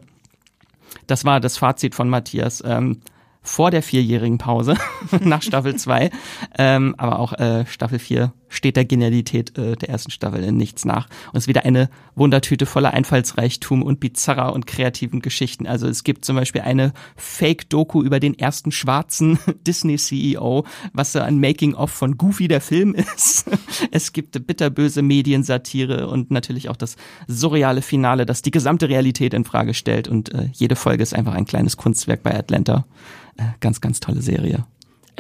[1.07, 2.99] Das war das Fazit von Matthias ähm,
[3.41, 4.75] vor der vierjährigen Pause
[5.21, 6.11] nach Staffel 2.
[6.57, 10.85] Ähm, aber auch äh, Staffel 4 steht der Genialität äh, der ersten Staffel in nichts
[10.85, 11.07] nach.
[11.27, 15.67] Und es ist wieder eine Wundertüte voller Einfallsreichtum und bizarrer und kreativen Geschichten.
[15.67, 21.39] Also es gibt zum Beispiel eine Fake-Doku über den ersten schwarzen Disney-CEO, was so ein
[21.39, 23.45] Making-of von Goofy der Film ist.
[23.91, 26.95] es gibt bitterböse Mediensatire und natürlich auch das
[27.27, 30.07] surreale Finale, das die gesamte Realität in Frage stellt.
[30.07, 32.85] Und äh, jede Folge ist einfach ein kleines Kunstwerk bei Atlanta.
[33.37, 34.65] Äh, ganz, ganz tolle Serie.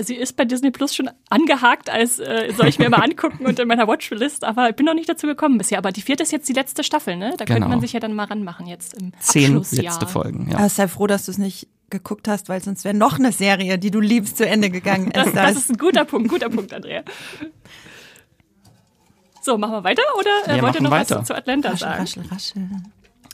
[0.01, 3.59] Sie ist bei Disney Plus schon angehakt, als äh, soll ich mir mal angucken und
[3.59, 5.77] in meiner Watchlist, aber ich bin noch nicht dazu gekommen bisher.
[5.77, 7.31] Aber die vierte ist jetzt die letzte Staffel, ne?
[7.37, 7.67] Da könnte Genau.
[7.69, 10.49] man sich ja dann mal ranmachen jetzt im Zehn letzte Folgen.
[10.51, 10.57] Ja.
[10.59, 13.79] Aber sei froh, dass du es nicht geguckt hast, weil sonst wäre noch eine Serie,
[13.79, 15.11] die du liebst, zu Ende gegangen.
[15.13, 17.03] Das, das ist ein guter Punkt, guter Punkt, Andrea.
[19.41, 21.19] So, machen wir weiter oder äh, Wir wollt ihr noch weiter.
[21.19, 21.99] was zu Atlanta raschel, sagen?
[22.01, 22.61] raschel, raschel.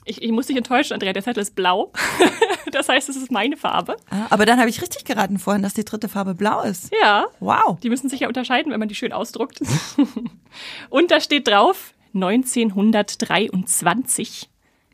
[0.08, 1.92] Ich, ich muss dich enttäuschen, Andrea, der Zettel ist blau.
[2.72, 3.96] das heißt, es ist meine Farbe.
[4.12, 6.92] Ah, aber dann habe ich richtig geraten vorhin, dass die dritte Farbe blau ist.
[7.02, 7.80] Ja, Wow.
[7.82, 9.60] die müssen sich ja unterscheiden, wenn man die schön ausdruckt.
[10.90, 14.50] Und da steht drauf 1923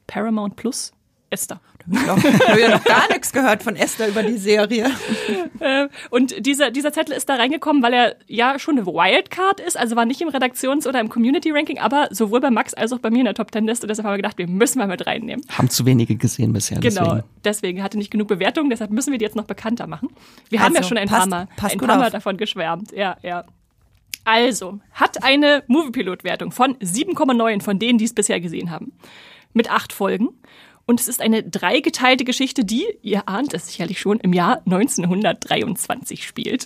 [0.08, 0.93] Paramount Plus
[1.30, 1.60] Esther.
[1.89, 2.08] Ich
[2.48, 4.89] habe ja noch gar nichts gehört von Esther über die Serie.
[5.60, 9.78] Äh, Und dieser, dieser Zettel ist da reingekommen, weil er ja schon eine Wildcard ist,
[9.78, 13.10] also war nicht im Redaktions- oder im Community-Ranking, aber sowohl bei Max als auch bei
[13.10, 13.88] mir in der Top Ten Liste.
[13.88, 15.44] Deshalb haben wir gedacht, wir müssen mal mit reinnehmen.
[15.50, 16.80] Haben zu wenige gesehen bisher.
[16.80, 17.24] Genau, Deswegen.
[17.46, 20.10] deswegen hatte nicht genug Bewertungen, deshalb müssen wir die jetzt noch bekannter machen.
[20.50, 22.91] Wir haben ja Also, schon ein passt- paar Mal, passt ein paar Mal davon geschwärmt.
[22.91, 23.44] Ja, ja.
[24.24, 28.91] Also, hat eine Movie-Pilot-Wertung von 7,9 von denen, die es bisher gesehen haben.
[29.54, 30.30] Mit acht Folgen.
[30.86, 36.26] Und es ist eine dreigeteilte Geschichte, die, ihr ahnt es sicherlich schon, im Jahr 1923
[36.26, 36.65] spielt.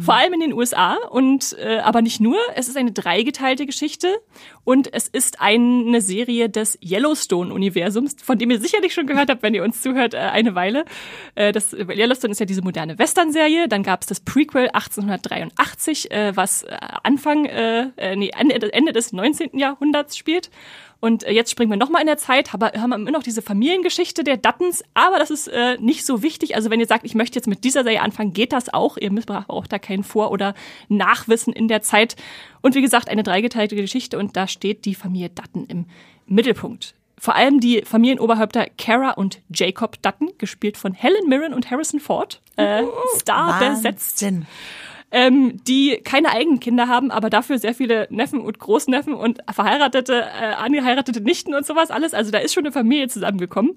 [0.00, 2.38] Vor allem in den USA und äh, aber nicht nur.
[2.54, 4.08] Es ist eine dreigeteilte Geschichte
[4.64, 9.54] und es ist eine Serie des Yellowstone-Universums, von dem ihr sicherlich schon gehört habt, wenn
[9.54, 10.84] ihr uns zuhört, äh, eine Weile.
[11.34, 13.68] Äh, das Yellowstone ist ja diese moderne Western-Serie.
[13.68, 18.92] Dann gab es das Prequel 1883, äh, was äh, Anfang, äh, äh, nee, Ende, Ende
[18.92, 19.58] des 19.
[19.58, 20.50] Jahrhunderts spielt.
[21.00, 23.42] Und äh, jetzt springen wir nochmal in der Zeit, aber haben wir immer noch diese
[23.42, 26.56] Familiengeschichte der Duttons, aber das ist äh, nicht so wichtig.
[26.56, 28.96] Also wenn ihr sagt, ich möchte jetzt mit dieser Serie anfangen, geht das auch.
[28.96, 30.54] Ihr müsst braucht da kein Vor- oder
[30.88, 32.16] Nachwissen in der Zeit.
[32.62, 35.86] Und wie gesagt, eine dreigeteilte Geschichte und da steht die Familie Dutton im
[36.26, 36.94] Mittelpunkt.
[37.18, 42.42] Vor allem die Familienoberhäupter Kara und Jacob Dutton, gespielt von Helen Mirren und Harrison Ford.
[42.56, 42.82] Äh,
[43.16, 44.24] Star besetzt.
[45.12, 50.14] Ähm, die keine eigenen Kinder haben, aber dafür sehr viele Neffen und Großneffen und verheiratete,
[50.14, 52.12] äh, angeheiratete Nichten und sowas alles.
[52.12, 53.76] Also da ist schon eine Familie zusammengekommen.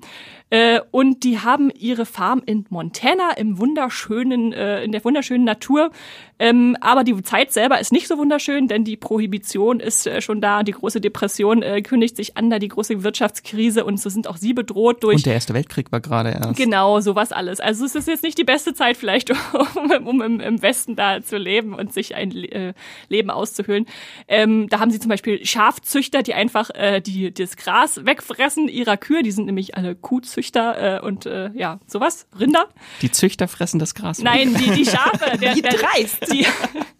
[0.49, 5.91] Äh, und die haben ihre Farm in Montana im wunderschönen, äh, in der wunderschönen Natur.
[6.39, 10.41] Ähm, aber die Zeit selber ist nicht so wunderschön, denn die Prohibition ist äh, schon
[10.41, 14.27] da, die große Depression äh, kündigt sich an, da die große Wirtschaftskrise und so sind
[14.27, 15.17] auch sie bedroht durch.
[15.17, 16.55] Und der Erste Weltkrieg war gerade erst.
[16.55, 17.59] Genau, sowas alles.
[17.59, 19.31] Also es ist jetzt nicht die beste Zeit vielleicht,
[19.75, 22.73] um, um im, im, Westen da zu leben und sich ein äh,
[23.07, 23.85] Leben auszuhöhlen.
[24.27, 28.97] Ähm, da haben sie zum Beispiel Schafzüchter, die einfach äh, die, das Gras wegfressen ihrer
[28.97, 29.23] Kühe.
[29.23, 32.27] Die sind nämlich alle Kuhzüchter äh, und äh, ja, sowas.
[32.39, 32.67] Rinder.
[33.01, 34.19] Die Züchter fressen das Gras.
[34.19, 35.37] Nein, die, die Schafe.
[35.39, 36.31] Der, Wie dreist.
[36.31, 36.45] Die,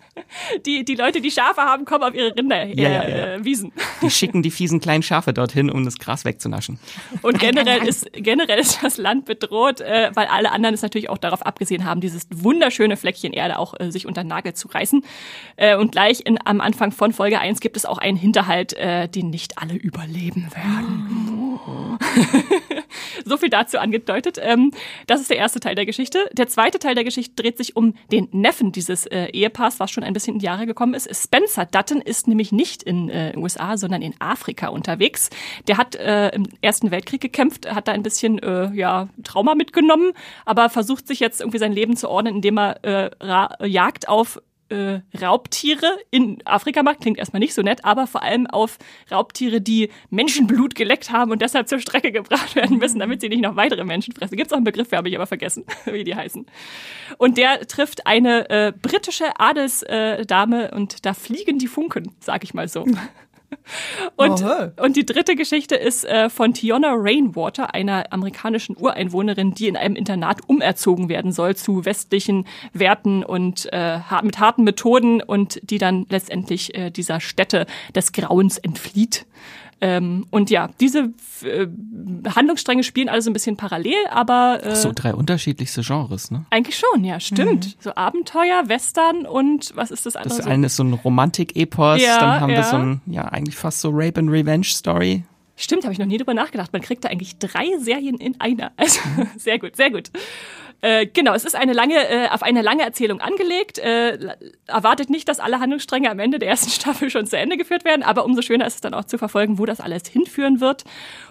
[0.65, 3.45] die, die Leute, die Schafe haben, kommen auf ihre Rinder, äh, ja, ja, ja.
[3.45, 3.71] Wiesen.
[4.01, 6.79] Die schicken die fiesen kleinen Schafe dorthin, um das Gras wegzunaschen.
[7.21, 11.17] Und generell ist, generell ist das Land bedroht, äh, weil alle anderen es natürlich auch
[11.17, 15.03] darauf abgesehen haben, dieses wunderschöne Fleckchen Erde auch äh, sich unter den Nagel zu reißen.
[15.55, 19.07] Äh, und gleich in, am Anfang von Folge 1 gibt es auch einen Hinterhalt, äh,
[19.07, 21.38] den nicht alle überleben werden.
[23.25, 24.38] So viel dazu angedeutet.
[24.41, 24.71] Ähm,
[25.07, 26.29] das ist der erste Teil der Geschichte.
[26.33, 30.03] Der zweite Teil der Geschichte dreht sich um den Neffen dieses äh, Ehepaars, was schon
[30.03, 31.09] ein bisschen in die Jahre gekommen ist.
[31.15, 35.29] Spencer Dutton ist nämlich nicht in äh, USA, sondern in Afrika unterwegs.
[35.67, 40.13] Der hat äh, im Ersten Weltkrieg gekämpft, hat da ein bisschen äh, ja, Trauma mitgenommen,
[40.45, 43.12] aber versucht sich jetzt irgendwie sein Leben zu ordnen, indem er
[43.62, 47.01] äh, Jagd auf äh, Raubtiere in Afrika macht.
[47.01, 48.77] Klingt erstmal nicht so nett, aber vor allem auf
[49.12, 53.41] Raubtiere, die Menschenblut geleckt haben und deshalb zur Strecke gebracht werden müssen, damit sie nicht
[53.41, 54.36] noch weitere Menschen fressen.
[54.38, 56.45] Gibt es auch einen Begriff, habe ich aber vergessen, wie die heißen.
[57.17, 62.53] Und der trifft eine äh, britische Adelsdame äh, und da fliegen die Funken, sag ich
[62.53, 62.86] mal so.
[64.15, 64.43] Und,
[64.77, 69.95] und die dritte Geschichte ist äh, von Tiona Rainwater, einer amerikanischen Ureinwohnerin, die in einem
[69.95, 76.05] Internat umerzogen werden soll zu westlichen Werten und äh, mit harten Methoden und die dann
[76.09, 79.25] letztendlich äh, dieser Stätte des Grauens entflieht.
[79.81, 81.13] Ähm, und ja, diese
[81.43, 81.67] äh,
[82.35, 86.45] Handlungsstränge spielen alle so ein bisschen parallel, aber äh, so drei unterschiedlichste Genres, ne?
[86.49, 87.67] Eigentlich schon, ja, stimmt.
[87.67, 87.73] Mhm.
[87.79, 90.37] So Abenteuer, Western und was ist das andere?
[90.37, 92.57] Das eine ist so ein Romantik-Epos, ja, dann haben ja.
[92.57, 95.23] wir so ein ja eigentlich fast so Rape and Revenge Story.
[95.55, 96.71] Stimmt, habe ich noch nie drüber nachgedacht.
[96.71, 98.71] Man kriegt da eigentlich drei Serien in einer.
[98.77, 98.99] Also
[99.37, 100.09] sehr gut, sehr gut.
[100.81, 103.79] Äh, genau, es ist eine lange, äh, auf eine lange Erzählung angelegt.
[103.79, 104.35] Äh,
[104.67, 108.03] erwartet nicht, dass alle Handlungsstränge am Ende der ersten Staffel schon zu Ende geführt werden,
[108.03, 110.83] aber umso schöner ist es dann auch zu verfolgen, wo das alles hinführen wird.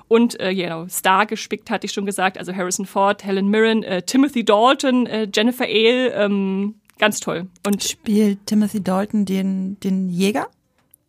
[0.07, 4.03] Und äh, genau, Star gespickt, hatte ich schon gesagt, also Harrison Ford, Helen Mirren, äh,
[4.03, 7.47] Timothy Dalton, äh, Jennifer Ale, ähm, ganz toll.
[7.67, 10.49] Und spielt Timothy Dalton den, den Jäger?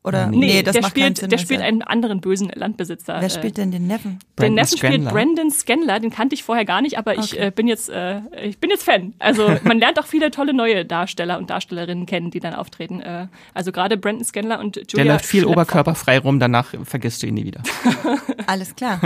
[0.02, 3.18] Oder nee, nee das der macht spielt, Sinn, der spielt einen anderen bösen Landbesitzer.
[3.20, 4.20] Wer spielt denn den Neffen?
[4.40, 7.22] Den Neffen spielt Brandon Scanler, den kannte ich vorher gar nicht, aber okay.
[7.22, 9.14] ich äh, bin jetzt äh, ich bin jetzt Fan.
[9.20, 13.02] Also man lernt auch viele tolle neue Darsteller und Darstellerinnen kennen, die dann auftreten.
[13.02, 15.04] Äh, also gerade Brandon Scanler und Julia.
[15.04, 15.52] Der läuft viel Schlepfer.
[15.52, 17.62] oberkörperfrei rum, danach vergisst du ihn nie wieder.
[18.48, 19.02] Alles klar.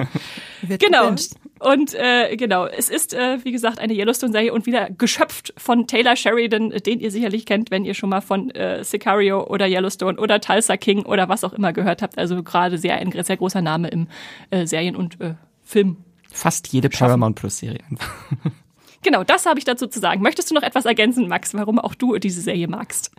[0.62, 1.10] Wird genau.
[1.10, 1.32] Gebinged.
[1.64, 6.18] Und äh, genau, es ist, äh, wie gesagt, eine Yellowstone-Serie und wieder geschöpft von Taylor
[6.18, 10.42] Sheridan, den ihr sicherlich kennt, wenn ihr schon mal von äh, Sicario oder Yellowstone oder
[10.42, 12.18] Tulsa King oder was auch immer gehört habt.
[12.18, 14.08] Also gerade sehr ein sehr großer Name im
[14.50, 15.98] äh, Serien- und äh, Film.
[16.32, 17.80] Fast jede Paramount Plus-Serie
[19.02, 20.22] Genau, das habe ich dazu zu sagen.
[20.22, 23.12] Möchtest du noch etwas ergänzen, Max, warum auch du diese Serie magst?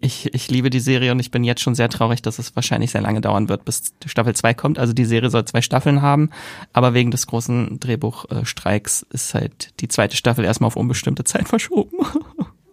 [0.00, 2.90] Ich, ich liebe die Serie und ich bin jetzt schon sehr traurig, dass es wahrscheinlich
[2.90, 4.78] sehr lange dauern wird, bis Staffel 2 kommt.
[4.78, 6.30] Also die Serie soll zwei Staffeln haben,
[6.74, 11.98] aber wegen des großen Drehbuchstreiks ist halt die zweite Staffel erstmal auf unbestimmte Zeit verschoben.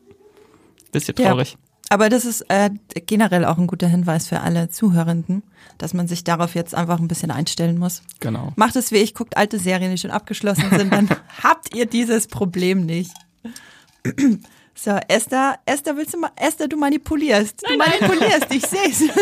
[0.92, 1.52] Bisschen traurig.
[1.52, 1.69] Ja.
[1.90, 2.70] Aber das ist äh,
[3.08, 5.44] generell auch ein guter Hinweis für alle Zuhörenden,
[5.80, 8.04] dass man sich darauf jetzt einfach ein bisschen einstellen muss.
[8.20, 8.54] Genau.
[8.56, 11.10] Macht es wie ich, guckt alte Serien, die schon abgeschlossen sind, dann
[11.44, 13.12] habt ihr dieses Problem nicht.
[14.82, 17.68] So, Esther, Esther, willst du mal, Esther, du manipulierst.
[17.68, 18.60] Du nein, manipulierst, nein.
[18.60, 19.02] ich seh's.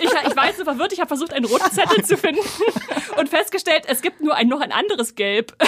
[0.00, 2.40] Ich, ich war jetzt so verwirrt, ich habe versucht, einen roten Zettel zu finden
[3.18, 5.56] und festgestellt, es gibt nur ein, noch ein anderes Gelb.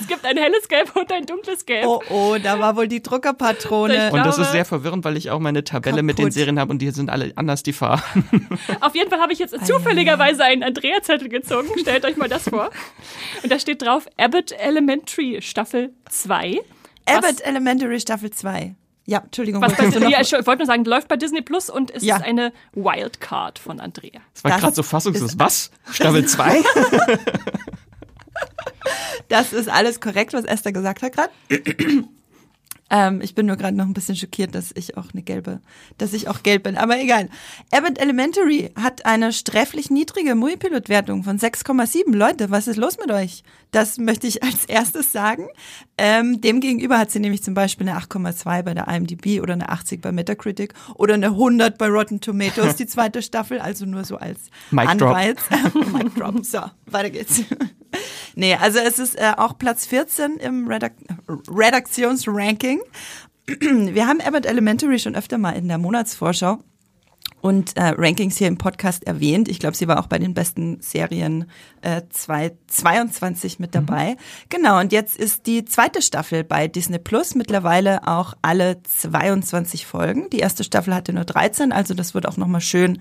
[0.00, 1.84] Es gibt ein helles Gelb und ein dunkles Gelb.
[1.86, 4.12] Oh, oh, da war wohl die Druckerpatrone.
[4.12, 6.06] und das ist sehr verwirrend, weil ich auch meine Tabelle kaputt.
[6.06, 8.48] mit den Serien habe und die sind alle anders, die Farben.
[8.80, 11.68] Auf jeden Fall habe ich jetzt zufälligerweise einen Andrea-Zettel gezogen.
[11.78, 12.70] Stellt euch mal das vor.
[13.42, 16.62] Und da steht drauf Abbott Elementary Staffel 2.
[17.06, 18.74] Abbott Elementary Staffel 2.
[19.08, 19.62] Ja, Entschuldigung.
[19.62, 22.16] Was bei, ja, ich wollte nur sagen, läuft bei Disney Plus und es ja.
[22.16, 24.20] ist eine Wildcard von Andrea.
[24.34, 25.38] Das war gerade so fassungslos.
[25.38, 25.70] Was?
[25.92, 26.60] Staffel 2?
[29.28, 31.30] das ist alles korrekt, was Esther gesagt hat gerade.
[32.88, 35.60] Ähm, ich bin nur gerade noch ein bisschen schockiert, dass ich auch eine gelbe,
[35.98, 36.76] dass ich auch gelb bin.
[36.76, 37.28] Aber egal.
[37.72, 42.14] Abbott Elementary hat eine sträflich niedrige Muipilot-Wertung von 6,7.
[42.14, 43.42] Leute, was ist los mit euch?
[43.72, 45.48] Das möchte ich als erstes sagen.
[45.98, 50.00] Ähm, Demgegenüber hat sie nämlich zum Beispiel eine 8,2 bei der IMDb oder eine 80
[50.00, 53.58] bei Metacritic oder eine 100 bei Rotten Tomatoes, die zweite Staffel.
[53.58, 54.38] Also nur so als
[54.70, 55.40] Mic Anreiz.
[55.92, 56.44] Mic drop.
[56.44, 57.42] So, weiter geht's.
[58.34, 60.94] Nee, also es ist äh, auch Platz 14 im Redak
[61.48, 62.80] Redaktionsranking.
[63.46, 66.58] Wir haben Abbott Elementary schon öfter mal in der Monatsvorschau
[67.40, 69.48] und äh, Rankings hier im Podcast erwähnt.
[69.48, 71.48] Ich glaube, sie war auch bei den besten Serien
[71.82, 74.12] äh, 2022 mit dabei.
[74.12, 74.16] Mhm.
[74.48, 80.28] Genau, und jetzt ist die zweite Staffel bei Disney Plus mittlerweile auch alle 22 Folgen.
[80.30, 83.00] Die erste Staffel hatte nur 13, also das wird auch nochmal schön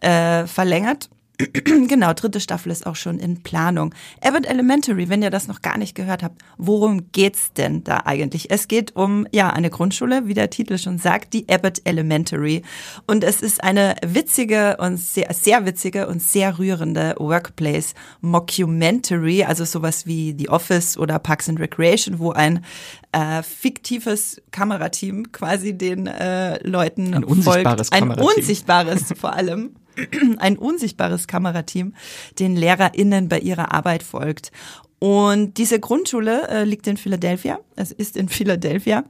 [0.00, 1.10] äh, verlängert.
[1.88, 3.94] genau, dritte Staffel ist auch schon in Planung.
[4.20, 8.50] Abbott Elementary, wenn ihr das noch gar nicht gehört habt, worum geht's denn da eigentlich?
[8.50, 12.62] Es geht um, ja, eine Grundschule, wie der Titel schon sagt, die Abbott Elementary.
[13.06, 19.64] Und es ist eine witzige und sehr, sehr witzige und sehr rührende Workplace Mockumentary, also
[19.64, 22.64] sowas wie The Office oder Parks and Recreation, wo ein
[23.12, 28.02] äh, fiktives Kamerateam quasi den äh, Leuten ein unsichtbares folgt.
[28.02, 29.76] Ein unsichtbares vor allem
[30.38, 31.94] ein unsichtbares Kamerateam
[32.38, 34.52] den LehrerInnen bei ihrer Arbeit folgt.
[34.98, 37.58] Und diese Grundschule äh, liegt in Philadelphia.
[37.74, 39.04] Es ist in Philadelphia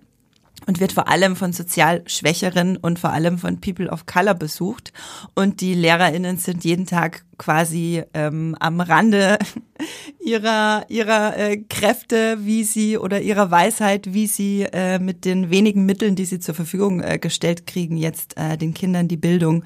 [0.66, 4.92] und wird vor allem von sozial Schwächeren und vor allem von People of Color besucht.
[5.34, 9.38] Und die LehrerInnen sind jeden Tag quasi ähm, am Rande
[10.24, 15.84] ihrer, ihrer äh, Kräfte, wie sie oder ihrer Weisheit, wie sie äh, mit den wenigen
[15.84, 19.64] Mitteln, die sie zur Verfügung äh, gestellt kriegen, jetzt äh, den Kindern die Bildung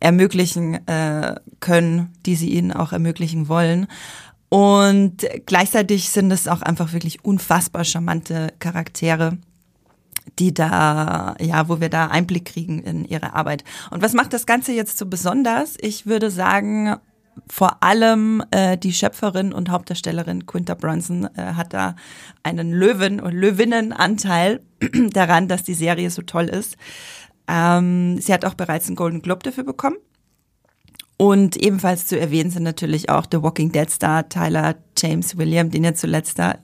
[0.00, 3.86] ermöglichen äh, können, die sie ihnen auch ermöglichen wollen.
[4.50, 9.38] Und gleichzeitig sind es auch einfach wirklich unfassbar charmante Charaktere
[10.38, 13.64] die da, ja, wo wir da Einblick kriegen in ihre Arbeit.
[13.90, 15.76] Und was macht das Ganze jetzt so besonders?
[15.80, 16.96] Ich würde sagen,
[17.48, 21.96] vor allem äh, die Schöpferin und Hauptdarstellerin Quinta Brunson äh, hat da
[22.42, 24.60] einen Löwen- und Löwinnenanteil
[25.10, 26.76] daran, dass die Serie so toll ist.
[27.48, 29.96] Ähm, sie hat auch bereits einen Golden Globe dafür bekommen.
[31.16, 35.84] Und ebenfalls zu erwähnen sind natürlich auch The Walking Dead Star Tyler James William, den
[35.84, 36.56] ihr zuletzt da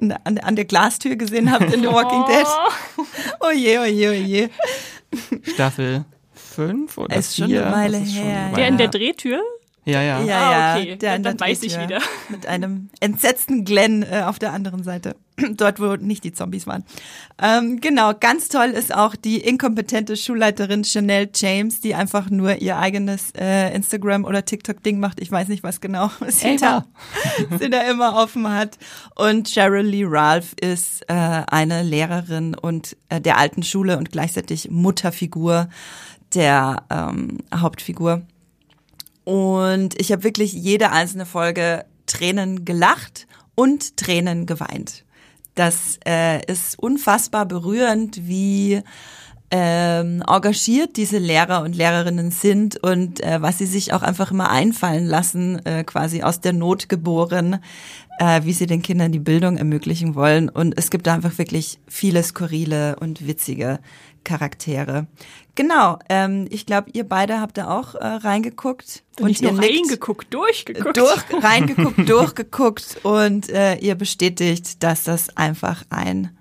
[0.00, 2.46] an, an der Glastür gesehen habt in The Walking Dead.
[3.40, 4.48] Oh je, oh je, oh je.
[5.42, 6.04] Staffel
[6.34, 7.46] 5 oder Ist vier?
[7.46, 8.88] schon eine Weile ist her, Der in der.
[8.88, 9.40] Drehtür?
[9.88, 10.20] Ja, ja.
[10.24, 10.96] Ja, Ah, ja, okay.
[10.96, 12.00] der Dann- weiß ich wieder.
[12.28, 15.14] Mit einem entsetzten Glenn äh, auf der anderen Seite.
[15.56, 16.82] Dort, wo nicht die Zombies waren.
[17.40, 22.78] Ähm, genau, ganz toll ist auch die inkompetente Schulleiterin Chanel James, die einfach nur ihr
[22.78, 25.20] eigenes äh, Instagram- oder TikTok-Ding macht.
[25.20, 26.84] Ich weiß nicht, was genau sie da,
[27.60, 28.78] sie da immer offen hat.
[29.14, 34.68] Und Cheryl Lee Ralph ist äh, eine Lehrerin und äh, der alten Schule und gleichzeitig
[34.70, 35.68] Mutterfigur
[36.34, 38.22] der ähm, Hauptfigur.
[39.26, 45.04] Und ich habe wirklich jede einzelne Folge Tränen gelacht und Tränen geweint.
[45.56, 48.82] Das äh, ist unfassbar berührend, wie
[49.50, 54.50] ähm, engagiert diese Lehrer und Lehrerinnen sind und äh, was sie sich auch einfach immer
[54.50, 57.58] einfallen lassen, äh, quasi aus der Not geboren,
[58.20, 60.48] äh, wie sie den Kindern die Bildung ermöglichen wollen.
[60.48, 63.80] Und es gibt da einfach wirklich viele skurrile und witzige
[64.26, 65.06] Charaktere.
[65.54, 69.04] Genau, ähm, ich glaube, ihr beide habt da auch äh, reingeguckt.
[69.20, 70.96] Und nicht ihr nur reingeguckt, durchgeguckt.
[70.96, 76.36] durch, reingeguckt, durchgeguckt und äh, ihr bestätigt, dass das einfach ein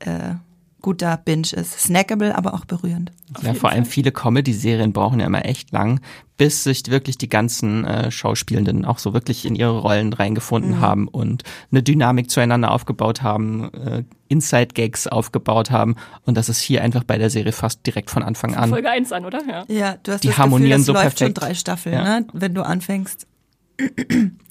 [0.00, 0.34] äh,
[0.80, 1.80] guter Binge ist.
[1.80, 3.12] Snackable, aber auch berührend.
[3.42, 6.00] Ja, vor allem viele Comedy-Serien brauchen ja immer echt lang,
[6.36, 10.80] bis sich wirklich die ganzen äh, Schauspielenden auch so wirklich in ihre Rollen reingefunden Mhm.
[10.80, 15.96] haben und eine Dynamik zueinander aufgebaut haben, äh, Inside-Gags aufgebaut haben.
[16.24, 18.70] Und das ist hier einfach bei der Serie fast direkt von Anfang an.
[18.70, 19.40] Folge 1 an, oder?
[19.46, 19.64] Ja.
[19.68, 21.42] Ja, du hast Die das harmonieren Gefühl, das so läuft schon perfekt.
[21.42, 22.20] drei Staffeln, Ja.
[22.20, 22.26] ne?
[22.32, 23.26] wenn du anfängst.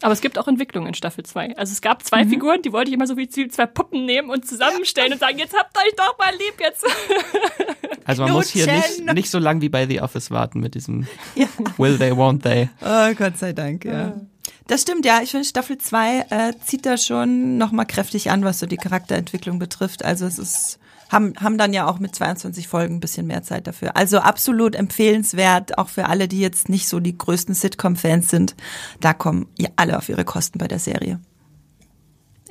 [0.02, 1.58] Aber es gibt auch Entwicklung in Staffel 2.
[1.58, 4.48] Also es gab zwei Figuren, die wollte ich immer so wie zwei Puppen nehmen und
[4.48, 6.86] zusammenstellen und sagen, jetzt habt euch doch mal lieb jetzt.
[8.06, 11.06] Also man muss hier nicht, nicht so lang wie bei The Office warten mit diesem
[11.78, 12.68] Will they, won't they.
[12.82, 14.14] Oh, Gott sei Dank, ja.
[14.66, 15.22] Das stimmt, ja.
[15.22, 19.60] Ich finde, Staffel 2 äh, zieht da schon nochmal kräftig an, was so die Charakterentwicklung
[19.60, 20.04] betrifft.
[20.04, 23.68] Also es ist, haben, haben dann ja auch mit 22 Folgen ein bisschen mehr Zeit
[23.68, 23.96] dafür.
[23.98, 28.56] Also absolut empfehlenswert, auch für alle, die jetzt nicht so die größten Sitcom-Fans sind.
[29.00, 31.20] Da kommen ja alle auf ihre Kosten bei der Serie.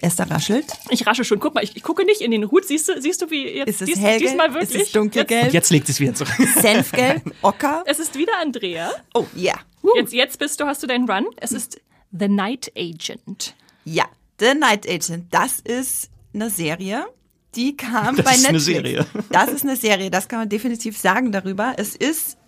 [0.00, 0.66] Esther raschelt.
[0.90, 1.40] Ich rasche schon.
[1.40, 2.64] Guck mal, ich, ich gucke nicht in den Hut.
[2.64, 4.30] Siehst du, siehst du wie jetzt Ist es dies, hellgelb?
[4.30, 4.82] diesmal Ist wirklich?
[4.82, 5.46] es dunkelgelb?
[5.46, 6.34] Und jetzt legt es wieder zurück.
[6.60, 7.34] Senfgelb?
[7.42, 7.82] Ocker?
[7.86, 8.90] Jetzt, es ist wieder Andrea.
[9.14, 9.54] Oh, ja.
[9.96, 11.26] Jetzt, jetzt bist du, hast du deinen Run.
[11.38, 11.80] Es ist
[12.12, 13.54] The Night Agent.
[13.84, 14.04] Ja,
[14.38, 17.06] The Night Agent, das ist eine Serie,
[17.58, 18.64] Die kam Das bei ist eine Netflix.
[18.64, 19.06] Serie.
[19.30, 21.74] Das ist eine Serie, das kann man definitiv sagen darüber.
[21.76, 22.38] Es ist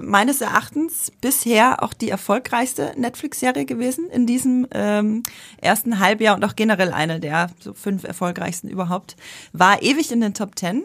[0.00, 5.22] meines Erachtens bisher auch die erfolgreichste Netflix-Serie gewesen in diesem ähm,
[5.62, 9.16] ersten Halbjahr und auch generell eine der so fünf erfolgreichsten überhaupt.
[9.54, 10.84] War ewig in den Top Ten.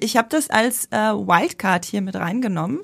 [0.00, 2.80] Ich habe das als äh, Wildcard hier mit reingenommen,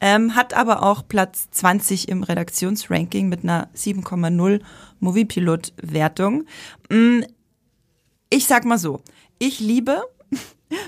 [0.00, 4.60] ähm, hat aber auch Platz 20 im Redaktionsranking mit einer 7,0
[5.00, 6.44] Moviepilot-Wertung.
[6.88, 7.20] Mm,
[8.30, 9.02] Ich sag mal so,
[9.46, 10.02] ich liebe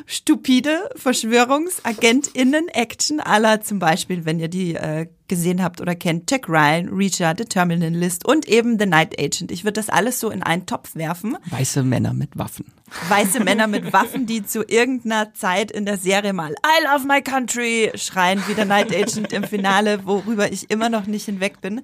[0.06, 6.88] stupide Verschwörungsagentinnen-Action aller zum Beispiel, wenn ihr die äh, gesehen habt oder kennt, Jack Ryan,
[6.88, 9.50] Reacher, The Terminal List und eben The Night Agent.
[9.50, 11.36] Ich würde das alles so in einen Topf werfen.
[11.50, 12.64] Weiße Männer mit Waffen.
[13.08, 17.20] Weiße Männer mit Waffen, die zu irgendeiner Zeit in der Serie mal I love my
[17.20, 21.82] country schreien, wie der Night Agent im Finale, worüber ich immer noch nicht hinweg bin.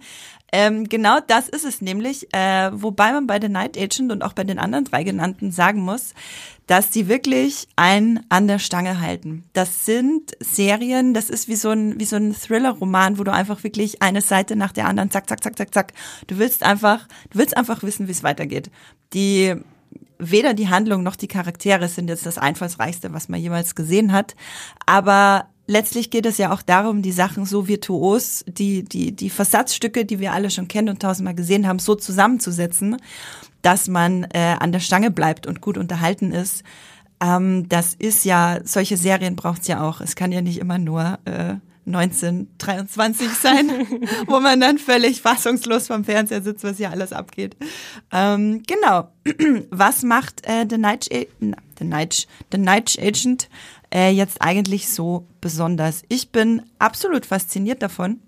[0.53, 4.35] Ähm, genau das ist es nämlich, äh, wobei man bei The Night Agent und auch
[4.35, 6.15] bei den anderen drei genannten sagen muss,
[6.67, 9.45] dass die wirklich einen an der Stange halten.
[9.53, 13.63] Das sind Serien, das ist wie so ein, wie so ein Thriller-Roman, wo du einfach
[13.65, 15.93] wirklich eine Seite nach der anderen, zack, zack, zack, zack, zack.
[16.27, 18.71] Du willst einfach, du willst einfach wissen, wie es weitergeht.
[19.13, 19.55] Die,
[20.19, 24.35] weder die Handlung noch die Charaktere sind jetzt das einfallsreichste, was man jemals gesehen hat.
[24.87, 30.05] Aber letztlich geht es ja auch darum, die Sachen so virtuos, die, die, die Versatzstücke,
[30.05, 32.97] die wir alle schon kennen und tausendmal gesehen haben, so zusammenzusetzen,
[33.63, 36.63] dass man äh, an der Stange bleibt und gut unterhalten ist.
[37.21, 40.01] Ähm, das ist ja, solche Serien braucht's ja auch.
[40.01, 41.55] Es kann ja nicht immer nur äh,
[41.87, 43.71] 1923 sein,
[44.27, 47.57] wo man dann völlig fassungslos vom Fernseher sitzt, was hier alles abgeht.
[48.13, 49.09] Ähm, genau.
[49.71, 53.49] Was macht äh, The, Night, The, Night, The Night Agent
[53.93, 56.03] äh, jetzt eigentlich so besonders?
[56.09, 58.21] Ich bin absolut fasziniert davon,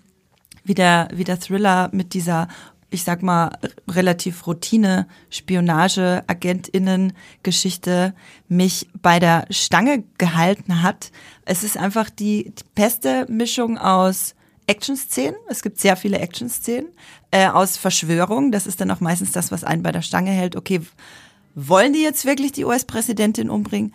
[0.64, 2.48] wie der, wie der Thriller mit dieser,
[2.90, 3.58] ich sag mal,
[3.88, 8.14] relativ Routine, Spionage, AgentInnen-Geschichte
[8.48, 11.10] mich bei der Stange gehalten hat.
[11.44, 14.34] Es ist einfach die, die beste Mischung aus
[14.66, 15.36] Action-Szenen.
[15.48, 16.88] Es gibt sehr viele Action-Szenen.
[17.30, 18.52] Äh, aus Verschwörung.
[18.52, 20.56] Das ist dann auch meistens das, was einen bei der Stange hält.
[20.56, 20.80] Okay,
[21.54, 23.92] wollen die jetzt wirklich die US-Präsidentin umbringen?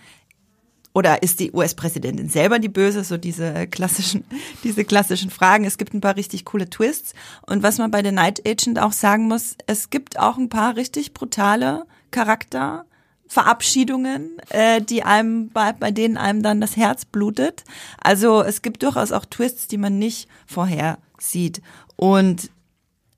[1.00, 3.06] Oder ist die US-Präsidentin selber die Böse?
[3.06, 4.26] So diese klassischen,
[4.66, 5.64] diese klassischen Fragen.
[5.64, 7.14] Es gibt ein paar richtig coole Twists.
[7.48, 10.76] Und was man bei The Night Agent auch sagen muss, es gibt auch ein paar
[10.76, 12.84] richtig brutale Charakter.
[13.30, 17.64] Verabschiedungen, äh, die einem bei, bei denen einem dann das Herz blutet.
[18.02, 21.62] Also es gibt durchaus auch Twists, die man nicht vorher sieht.
[21.96, 22.50] Und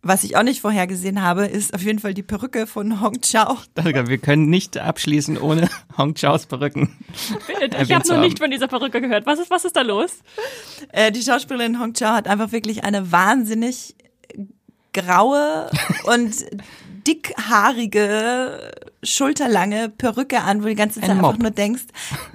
[0.03, 3.57] was ich auch nicht vorhergesehen habe, ist auf jeden Fall die Perücke von Hong Chao.
[3.75, 6.97] Wir können nicht abschließen ohne Hong Chaos Perücken.
[7.79, 9.25] Ich habe noch nicht von dieser Perücke gehört.
[9.25, 10.19] Was ist, was ist da los?
[10.91, 13.95] Äh, die Schauspielerin Hong Chao hat einfach wirklich eine wahnsinnig
[14.93, 15.69] graue
[16.03, 16.45] und
[17.11, 18.71] dickhaarige,
[19.03, 21.41] schulterlange Perücke an, wo du die ganze Zeit Ein einfach Mob.
[21.41, 21.83] nur denkst,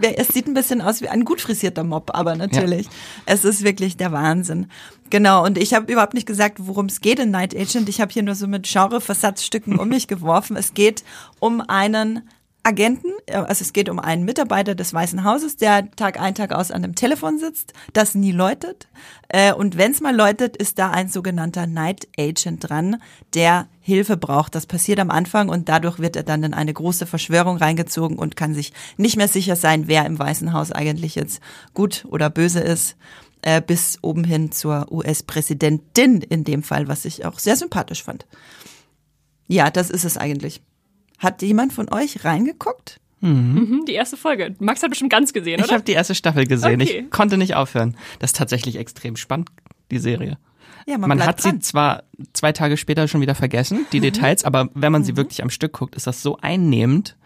[0.00, 2.88] es sieht ein bisschen aus wie ein gut frisierter Mob, aber natürlich.
[3.24, 4.68] Es ist wirklich der Wahnsinn.
[5.10, 7.88] Genau, und ich habe überhaupt nicht gesagt, worum es geht in Night Agent.
[7.88, 10.56] Ich habe hier nur so mit Genre-Versatzstücken um mich geworfen.
[10.56, 11.04] Es geht
[11.38, 12.28] um einen
[12.66, 16.52] Agenten, äh, also es geht um einen Mitarbeiter des Weißen Hauses, der Tag ein, Tag
[16.52, 18.88] aus an dem Telefon sitzt, das nie läutet.
[19.28, 23.00] Äh, Und wenn es mal läutet, ist da ein sogenannter Night Agent dran,
[23.34, 24.56] der Hilfe braucht.
[24.56, 28.34] Das passiert am Anfang und dadurch wird er dann in eine große Verschwörung reingezogen und
[28.34, 31.40] kann sich nicht mehr sicher sein, wer im Weißen Haus eigentlich jetzt
[31.72, 32.96] gut oder böse ist.
[33.42, 38.26] Äh, bis oben hin zur US-Präsidentin in dem Fall, was ich auch sehr sympathisch fand.
[39.46, 40.62] Ja, das ist es eigentlich.
[41.18, 43.00] Hat jemand von euch reingeguckt?
[43.20, 44.54] Mhm, die erste Folge.
[44.58, 45.74] Max hat bestimmt ganz gesehen, Ich oder?
[45.74, 46.80] habe die erste Staffel gesehen.
[46.80, 47.04] Okay.
[47.06, 47.96] Ich konnte nicht aufhören.
[48.18, 49.48] Das ist tatsächlich extrem spannend,
[49.90, 50.38] die Serie.
[50.86, 51.56] Ja, man, Man hat dran.
[51.56, 51.60] Mhm.
[51.60, 55.42] sie zwar zwei Tage später schon wieder vergessen, die Details, aber wenn man sie wirklich
[55.42, 57.16] am Stück guckt, ist das so einnehmend.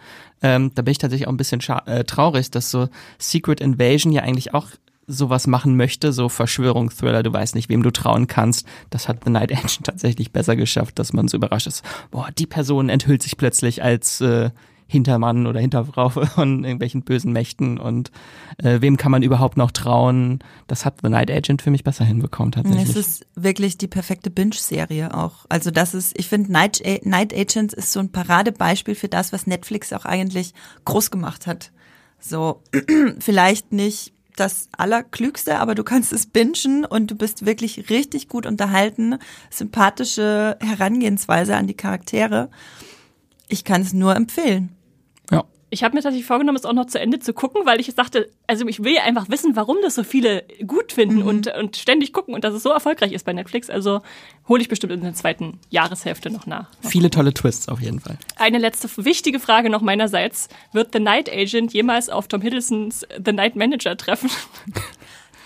[0.42, 2.88] Ähm, da bin ich tatsächlich auch ein bisschen äh, traurig, dass so
[3.18, 4.68] Secret Invasion ja eigentlich auch
[5.10, 8.66] sowas machen möchte, so Verschwörungsthriller, du weißt nicht, wem du trauen kannst.
[8.90, 11.84] Das hat The Night Agent tatsächlich besser geschafft, dass man so überrascht ist.
[12.10, 14.50] Boah, die Person enthüllt sich plötzlich als äh,
[14.86, 18.10] Hintermann oder Hinterfrau von irgendwelchen bösen Mächten und
[18.58, 20.40] äh, wem kann man überhaupt noch trauen?
[20.66, 22.90] Das hat The Night Agent für mich besser hinbekommen tatsächlich.
[22.90, 25.46] Es ist wirklich die perfekte Binge-Serie auch.
[25.48, 29.46] Also das ist, ich finde, Night, Night Agents ist so ein Paradebeispiel für das, was
[29.46, 30.54] Netflix auch eigentlich
[30.84, 31.70] groß gemacht hat.
[32.18, 32.62] So,
[33.20, 38.46] vielleicht nicht das Allerklügste, aber du kannst es bingen und du bist wirklich richtig gut
[38.46, 39.18] unterhalten.
[39.50, 42.50] Sympathische Herangehensweise an die Charaktere.
[43.48, 44.76] Ich kann es nur empfehlen.
[45.30, 45.44] Ja.
[45.70, 48.28] Ich habe mir tatsächlich vorgenommen, es auch noch zu Ende zu gucken, weil ich dachte,
[48.48, 52.34] also ich will einfach wissen, warum das so viele gut finden und, und ständig gucken
[52.34, 53.70] und dass es so erfolgreich ist bei Netflix.
[53.70, 54.00] Also
[54.48, 56.68] hole ich bestimmt in der zweiten Jahreshälfte noch nach.
[56.82, 58.18] Viele tolle Twists auf jeden Fall.
[58.36, 60.48] Eine letzte wichtige Frage noch meinerseits.
[60.72, 64.30] Wird The Night Agent jemals auf Tom Hiddlestons The Night Manager treffen?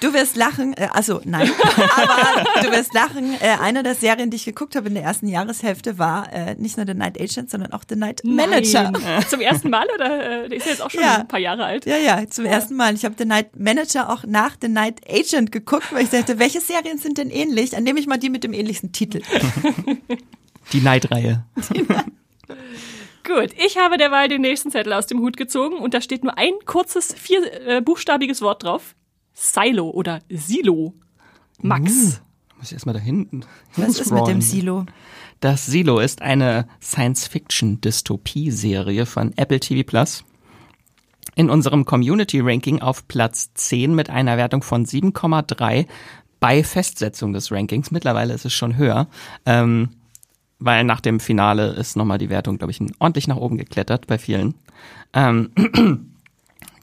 [0.04, 1.50] Du wirst lachen, äh, also nein,
[1.96, 3.32] aber du wirst lachen.
[3.40, 6.76] Äh, eine der Serien, die ich geguckt habe in der ersten Jahreshälfte, war äh, nicht
[6.76, 8.90] nur The Night Agent, sondern auch The Night Manager.
[8.90, 9.24] Nein.
[9.28, 10.44] Zum ersten Mal oder?
[10.44, 11.16] Äh, der ist ja jetzt auch schon Ja.
[11.20, 11.86] ein paar Jahre alt.
[11.86, 12.94] Ja, ja, zum ersten Mal.
[12.94, 16.60] Ich habe The Night Manager auch nach The Night Agent geguckt, weil ich dachte, welche
[16.60, 17.70] Serien sind denn ähnlich?
[17.70, 19.22] Dann nehme ich mal die mit dem ähnlichsten Titel.
[20.72, 21.44] Die Neidreihe.
[23.26, 26.36] Gut, ich habe derweil den nächsten Zettel aus dem Hut gezogen und da steht nur
[26.36, 28.94] ein kurzes, vier, äh, buchstabiges Wort drauf.
[29.34, 30.94] Silo oder Silo.
[31.60, 32.22] Max.
[32.56, 33.42] Muss ich erstmal da hinten.
[33.76, 34.86] Was ist mit dem Silo?
[35.40, 40.24] Das Silo ist eine Science-Fiction-Dystopie-Serie von Apple TV Plus.
[41.34, 45.86] In unserem Community-Ranking auf Platz 10 mit einer Wertung von 7,3
[46.38, 47.90] bei Festsetzung des Rankings.
[47.90, 49.08] Mittlerweile ist es schon höher,
[49.44, 49.88] ähm,
[50.58, 54.18] weil nach dem Finale ist nochmal die Wertung, glaube ich, ordentlich nach oben geklettert bei
[54.18, 54.54] vielen.
[55.12, 55.50] Ähm,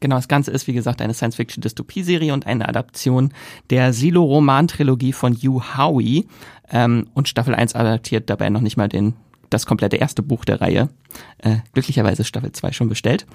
[0.02, 3.32] Genau, das Ganze ist, wie gesagt, eine Science-Fiction-Dystopie-Serie und eine Adaption
[3.70, 6.28] der Silo-Roman-Trilogie von Hugh Howey.
[6.70, 9.14] Ähm, und Staffel 1 adaptiert dabei noch nicht mal den,
[9.52, 10.90] das komplette erste Buch der Reihe.
[11.38, 13.28] Äh, glücklicherweise Staffel 2 schon bestellt.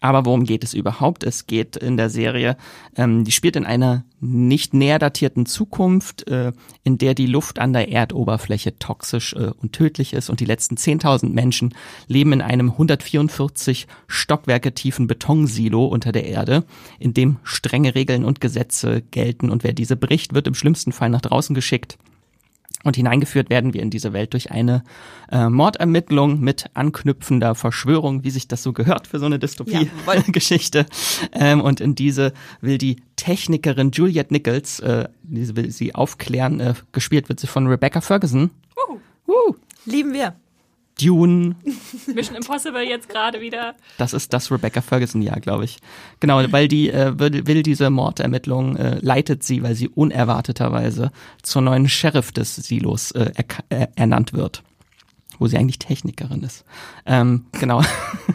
[0.00, 1.24] Aber worum geht es überhaupt?
[1.24, 2.56] Es geht in der Serie,
[2.96, 6.52] ähm, die spielt in einer nicht näher datierten Zukunft, äh,
[6.84, 10.76] in der die Luft an der Erdoberfläche toxisch äh, und tödlich ist und die letzten
[10.76, 11.74] 10.000 Menschen
[12.08, 16.64] leben in einem 144 Stockwerke tiefen Betonsilo unter der Erde,
[16.98, 21.10] in dem strenge Regeln und Gesetze gelten und wer diese bricht, wird im schlimmsten Fall
[21.10, 21.98] nach draußen geschickt.
[22.86, 24.84] Und hineingeführt werden wir in diese Welt durch eine
[25.32, 30.86] äh, Mordermittlung mit anknüpfender Verschwörung, wie sich das so gehört für so eine Dystopie-Geschichte.
[31.32, 36.74] ähm, und in diese will die Technikerin Juliette Nichols, äh, diese will sie aufklären, äh,
[36.92, 38.50] gespielt wird sie von Rebecca Ferguson.
[38.76, 40.36] Uh, Uh, Lieben wir.
[41.00, 41.56] Dune,
[42.14, 43.74] Mission Impossible jetzt gerade wieder.
[43.98, 45.78] das ist das Rebecca Ferguson-Jahr, glaube ich.
[46.20, 51.10] Genau, weil die äh, will, will diese Mordermittlung, äh, leitet sie, weil sie unerwarteterweise
[51.42, 54.62] zur neuen Sheriff des Silos äh, erka- äh, ernannt wird.
[55.38, 56.64] Wo sie eigentlich Technikerin ist.
[57.04, 57.82] Ähm, genau.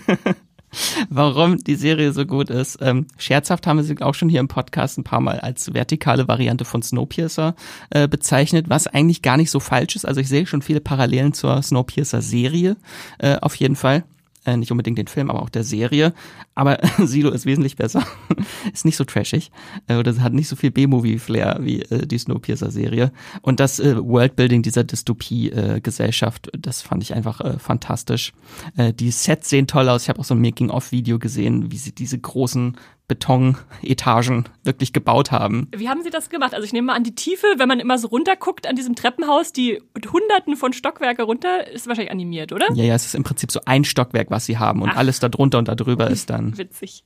[1.09, 2.78] Warum die Serie so gut ist.
[2.82, 6.28] Ähm, scherzhaft haben wir sie auch schon hier im Podcast ein paar Mal als vertikale
[6.28, 7.55] Variante von Snowpiercer
[7.89, 10.05] äh, bezeichnet, was eigentlich gar nicht so falsch ist.
[10.05, 12.78] Also ich sehe schon viele Parallelen zur Snowpiercer-Serie
[13.19, 14.03] äh, auf jeden Fall.
[14.43, 16.13] Äh, nicht unbedingt den Film, aber auch der Serie.
[16.55, 18.03] Aber Silo ist wesentlich besser.
[18.73, 19.51] ist nicht so trashig.
[19.87, 23.11] Äh, oder hat nicht so viel B-Movie-Flair wie äh, die Snowpiercer-Serie.
[23.41, 28.33] Und das äh, Worldbuilding dieser Dystopie-Gesellschaft, das fand ich einfach äh, fantastisch.
[28.77, 30.03] Äh, die Sets sehen toll aus.
[30.03, 32.77] Ich habe auch so ein Making-of-Video gesehen, wie sie diese großen
[33.12, 35.68] Betonetagen wirklich gebaut haben.
[35.76, 36.53] Wie haben Sie das gemacht?
[36.53, 39.51] Also ich nehme mal an, die Tiefe, wenn man immer so runterguckt an diesem Treppenhaus,
[39.51, 39.82] die
[40.12, 42.72] hunderten von Stockwerke runter, ist wahrscheinlich animiert, oder?
[42.74, 44.82] Ja, ja, es ist im Prinzip so ein Stockwerk, was sie haben.
[44.82, 44.97] Und Ach.
[44.97, 47.03] alles da drunter und da drüber ist dann Witzig.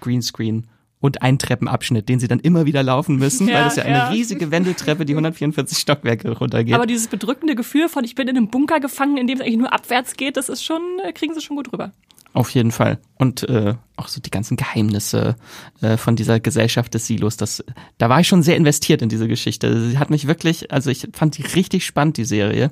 [0.00, 0.66] Greenscreen
[1.00, 3.96] und ein Treppenabschnitt, den sie dann immer wieder laufen müssen, weil Ja, das ja eine
[3.96, 4.08] ja.
[4.10, 6.74] riesige Wendeltreppe, die 144 Stockwerke runtergeht.
[6.74, 9.56] Aber dieses bedrückende Gefühl von, ich bin in einem Bunker gefangen, in dem es eigentlich
[9.56, 11.92] nur abwärts geht, das ist schon, äh, kriegen Sie schon gut rüber.
[12.34, 12.98] Auf jeden Fall.
[13.18, 15.36] Und äh, auch so die ganzen Geheimnisse
[15.82, 17.62] äh, von dieser Gesellschaft des Silos, das,
[17.98, 19.90] da war ich schon sehr investiert in diese Geschichte.
[19.90, 22.70] Sie hat mich wirklich, also ich fand die richtig spannend, die Serie.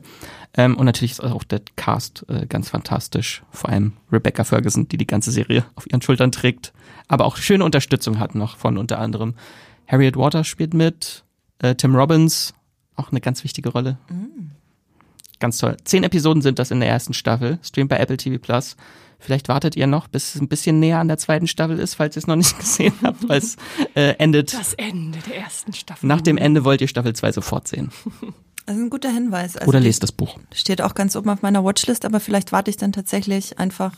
[0.57, 3.43] Ähm, und natürlich ist auch der Cast äh, ganz fantastisch.
[3.51, 6.73] Vor allem Rebecca Ferguson, die die ganze Serie auf ihren Schultern trägt.
[7.07, 9.35] Aber auch schöne Unterstützung hat noch von unter anderem
[9.87, 11.25] Harriet Waters spielt mit,
[11.59, 12.55] äh, Tim Robbins,
[12.97, 13.99] auch eine ganz wichtige Rolle.
[15.39, 15.77] Ganz toll.
[15.85, 18.77] Zehn Episoden sind das in der ersten Staffel, streamt bei Apple TV Plus.
[19.21, 22.17] Vielleicht wartet ihr noch, bis es ein bisschen näher an der zweiten Staffel ist, falls
[22.17, 23.57] ihr es noch nicht gesehen habt, weil es
[23.95, 24.55] äh, endet.
[24.55, 26.07] Das Ende der ersten Staffel.
[26.07, 27.93] Nach dem Ende wollt ihr Staffel 2 sofort sehen.
[28.67, 29.57] Das ist ein guter Hinweis.
[29.57, 30.39] Also Oder lest das Buch.
[30.55, 33.93] Steht auch ganz oben auf meiner Watchlist, aber vielleicht warte ich dann tatsächlich einfach.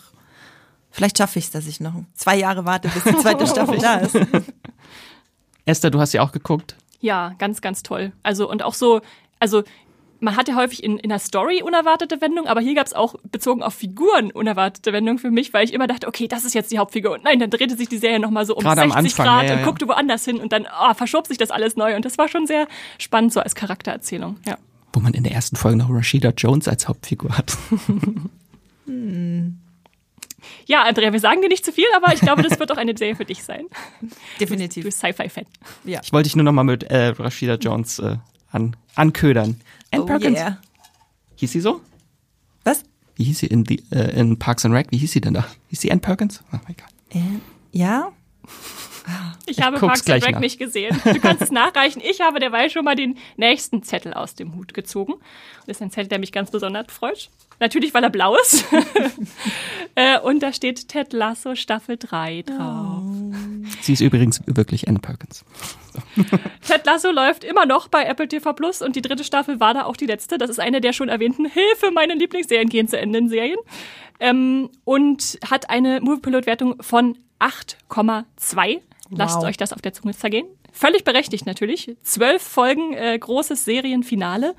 [0.91, 3.97] Vielleicht schaffe ich es, dass ich noch zwei Jahre warte, bis die zweite Staffel da
[3.97, 4.17] ist.
[5.65, 6.77] Esther, du hast ja auch geguckt.
[7.01, 8.13] Ja, ganz, ganz toll.
[8.23, 9.01] Also und auch so,
[9.39, 9.63] also
[10.23, 13.17] man hat ja häufig in, in der Story unerwartete Wendungen, aber hier gab es auch
[13.31, 16.71] bezogen auf Figuren unerwartete Wendungen für mich, weil ich immer dachte, okay, das ist jetzt
[16.71, 17.13] die Hauptfigur.
[17.13, 19.43] Und nein, dann drehte sich die Serie nochmal so um Gerade am 60 Anfang, Grad
[19.45, 21.97] ja, ja, und guckte woanders hin und dann oh, verschob sich das alles neu.
[21.97, 22.69] Und das war schon sehr
[22.99, 24.37] spannend so als Charaktererzählung.
[24.47, 24.59] Ja.
[24.93, 27.57] Wo man in der ersten Folge noch Rashida Jones als Hauptfigur hat.
[30.67, 32.97] Ja, Andrea, wir sagen dir nicht zu viel, aber ich glaube, das wird auch eine
[32.97, 33.67] Serie für dich sein.
[34.01, 34.09] Du
[34.41, 34.85] Definitiv.
[34.85, 35.45] bist Sci-Fi-Fan.
[35.85, 36.01] Ja.
[36.03, 38.17] Ich wollte dich nur noch mal mit äh, Rashida Jones äh,
[38.51, 39.61] an, anködern.
[39.93, 40.39] Anne Oh Perkins.
[40.39, 40.59] yeah.
[41.37, 41.81] Hieß sie so?
[42.65, 42.83] Was?
[43.17, 44.87] wie hieß sie in, the, äh, in Parks and Rec?
[44.91, 45.47] Wie hieß sie denn da?
[45.69, 46.43] Hieß sie Ann Perkins?
[46.53, 46.89] Oh mein Gott.
[47.15, 47.39] Äh,
[47.73, 48.13] ja?
[49.47, 50.97] Ich habe Parks and Rec nicht gesehen.
[51.03, 52.01] Du kannst es nachreichen.
[52.09, 55.15] Ich habe derweil schon mal den nächsten Zettel aus dem Hut gezogen.
[55.67, 57.29] Das ist ein Zettel, der mich ganz besonders freut.
[57.59, 58.65] Natürlich, weil er blau ist.
[59.95, 63.03] Äh, und da steht Ted Lasso Staffel 3 drauf.
[63.03, 63.33] Oh.
[63.81, 65.45] Sie ist übrigens wirklich Anne Perkins.
[65.93, 66.23] So.
[66.67, 69.85] Ted Lasso läuft immer noch bei Apple TV Plus und die dritte Staffel war da
[69.85, 70.39] auch die letzte.
[70.39, 73.59] Das ist eine der schon erwähnten Hilfe, meine Lieblingsserien gehen zu Ende in Serien.
[74.21, 78.81] Ähm, und hat eine Moviepilot-Wertung von 8,2
[79.15, 79.45] Lasst wow.
[79.45, 80.47] euch das auf der Zunge zergehen.
[80.73, 81.97] Völlig berechtigt natürlich.
[82.03, 84.55] Zwölf Folgen, äh, großes Serienfinale.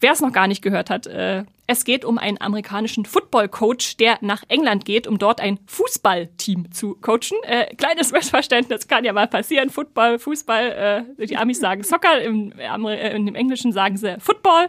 [0.00, 4.18] Wer es noch gar nicht gehört hat, äh, es geht um einen amerikanischen Football-Coach, der
[4.22, 7.38] nach England geht, um dort ein Fußballteam zu coachen.
[7.44, 9.70] Äh, kleines Missverständnis kann ja mal passieren.
[9.70, 14.66] Football, Fußball, äh, die Amis sagen Soccer, im, äh, im Englischen sagen sie Football.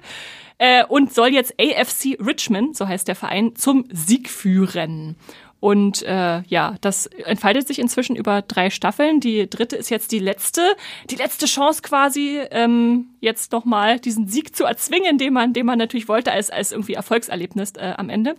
[0.59, 5.15] Äh, und soll jetzt AFC Richmond, so heißt der Verein, zum Sieg führen.
[5.61, 9.19] Und äh, ja, das entfaltet sich inzwischen über drei Staffeln.
[9.19, 10.75] Die dritte ist jetzt die letzte,
[11.09, 15.77] die letzte Chance quasi, ähm, jetzt nochmal diesen Sieg zu erzwingen, den man, den man
[15.77, 18.35] natürlich wollte als, als irgendwie Erfolgserlebnis äh, am Ende.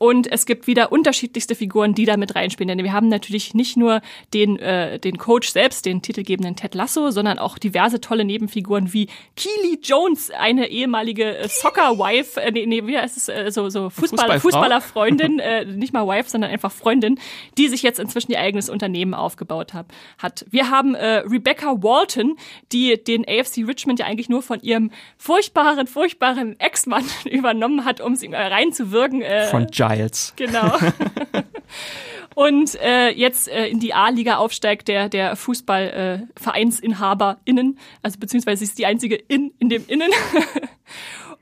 [0.00, 2.68] Und es gibt wieder unterschiedlichste Figuren, die da mit reinspielen.
[2.74, 4.00] Denn wir haben natürlich nicht nur
[4.32, 9.08] den, äh, den Coach selbst, den titelgebenden Ted Lasso, sondern auch diverse tolle Nebenfiguren wie
[9.36, 13.90] Keely Jones, eine ehemalige äh, Soccer-Wife, äh, nee, nee, wie heißt es, äh, so, so
[13.90, 17.20] Fußballer, Fußballerfreundin, äh, nicht mal Wife, sondern einfach Freundin,
[17.58, 19.84] die sich jetzt inzwischen ihr eigenes Unternehmen aufgebaut hat.
[20.16, 20.46] hat.
[20.50, 22.38] Wir haben äh, Rebecca Walton,
[22.72, 28.16] die den AFC Richmond ja eigentlich nur von ihrem furchtbaren, furchtbaren Ex-Mann übernommen hat, um
[28.16, 29.20] sie reinzuwirken.
[29.20, 30.32] Äh, von Giles.
[30.36, 30.76] Genau.
[32.34, 37.44] Und äh, jetzt äh, in die A-Liga aufsteigt der, der Fußballvereinsinhaber äh,
[38.02, 40.10] also beziehungsweise sie ist die einzige in, in dem Innen.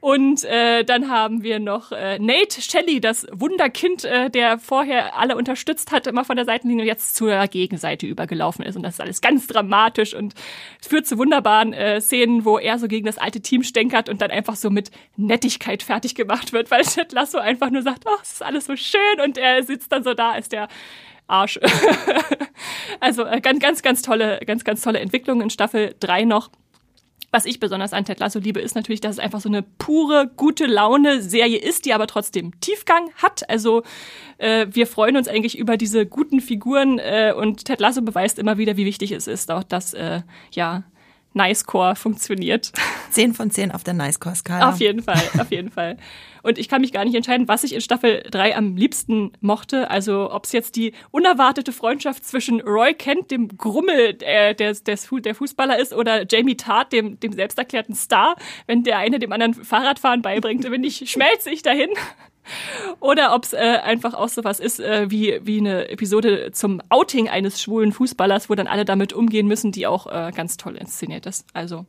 [0.01, 5.37] Und äh, dann haben wir noch äh, Nate Shelley, das Wunderkind, äh, der vorher alle
[5.37, 8.77] unterstützt hat, immer von der Seitenlinie und jetzt zur Gegenseite übergelaufen ist.
[8.77, 10.35] Und das ist alles ganz dramatisch und
[10.81, 14.31] führt zu wunderbaren äh, Szenen, wo er so gegen das alte Team stänkert und dann
[14.31, 18.35] einfach so mit Nettigkeit fertig gemacht wird, weil Ted Lasso einfach nur sagt, oh, es
[18.35, 20.69] ist alles so schön und er sitzt dann so da als der
[21.27, 21.59] Arsch.
[23.01, 26.51] also äh, ganz, ganz, ganz tolle, ganz, ganz tolle Entwicklung in Staffel 3 noch.
[27.31, 30.31] Was ich besonders an Ted Lasso liebe, ist natürlich, dass es einfach so eine pure,
[30.37, 33.49] gute Laune-Serie ist, die aber trotzdem Tiefgang hat.
[33.51, 33.83] Also
[34.39, 38.57] äh, wir freuen uns eigentlich über diese guten Figuren äh, und Ted Lasso beweist immer
[38.57, 40.23] wieder, wie wichtig es ist, auch dass äh,
[40.53, 40.85] ja
[41.39, 42.73] Nicecore funktioniert.
[43.11, 44.71] Zehn von zehn auf der Nicecore-Skala.
[44.71, 45.97] Auf jeden Fall, auf jeden Fall.
[46.43, 49.91] Und ich kann mich gar nicht entscheiden, was ich in Staffel 3 am liebsten mochte.
[49.91, 55.35] Also ob es jetzt die unerwartete Freundschaft zwischen Roy Kent, dem Grummel der, der, der
[55.35, 58.37] Fußballer ist, oder Jamie Tart, dem, dem selbsterklärten Star,
[58.67, 61.91] wenn der eine dem anderen Fahrradfahren beibringt, bin ich, schmelze ich dahin.
[63.01, 66.83] Oder ob es äh, einfach auch so was ist äh, wie, wie eine Episode zum
[66.89, 70.77] Outing eines schwulen Fußballers, wo dann alle damit umgehen müssen, die auch äh, ganz toll
[70.77, 71.47] inszeniert ist.
[71.53, 71.87] Also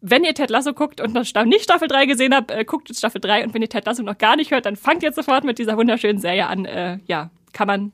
[0.00, 2.98] wenn ihr Ted Lasso guckt und noch nicht Staffel 3 gesehen habt, äh, guckt jetzt
[2.98, 5.44] Staffel 3 und wenn ihr Ted Lasso noch gar nicht hört, dann fangt jetzt sofort
[5.44, 6.64] mit dieser wunderschönen Serie an.
[6.64, 7.92] Äh, ja, kann man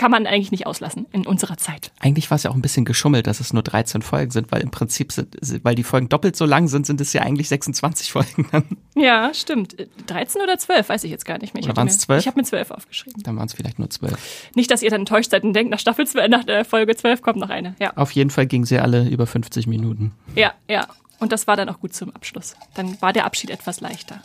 [0.00, 1.92] kann man eigentlich nicht auslassen in unserer Zeit.
[2.00, 4.62] Eigentlich war es ja auch ein bisschen geschummelt, dass es nur 13 Folgen sind, weil
[4.62, 8.10] im Prinzip sind, weil die Folgen doppelt so lang sind, sind es ja eigentlich 26
[8.10, 8.48] Folgen.
[8.96, 9.76] Ja, stimmt.
[10.08, 11.62] 13 oder 12, weiß ich jetzt gar nicht mehr.
[11.64, 12.20] oder waren es 12?
[12.20, 13.22] Ich habe mir 12 aufgeschrieben.
[13.22, 14.50] Dann waren es vielleicht nur 12.
[14.54, 17.22] Nicht, dass ihr dann enttäuscht seid und denkt, nach Staffel 12, nach der Folge 12
[17.22, 17.74] kommt noch eine.
[17.78, 17.96] Ja.
[17.96, 20.12] Auf jeden Fall gingen sie alle über 50 Minuten.
[20.34, 20.86] Ja, ja.
[21.18, 22.56] Und das war dann auch gut zum Abschluss.
[22.74, 24.22] Dann war der Abschied etwas leichter.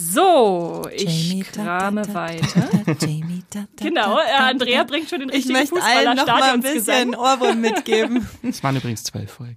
[0.00, 2.96] So, ich Jamie, krame da, da, weiter.
[3.00, 3.42] Jamie,
[3.76, 7.60] genau, äh, Andrea bringt schon den richtigen Ich möchte allen noch mal ein bisschen Ohrwurm
[7.60, 8.28] mitgeben.
[8.42, 9.56] Es waren übrigens zwölf Folgen.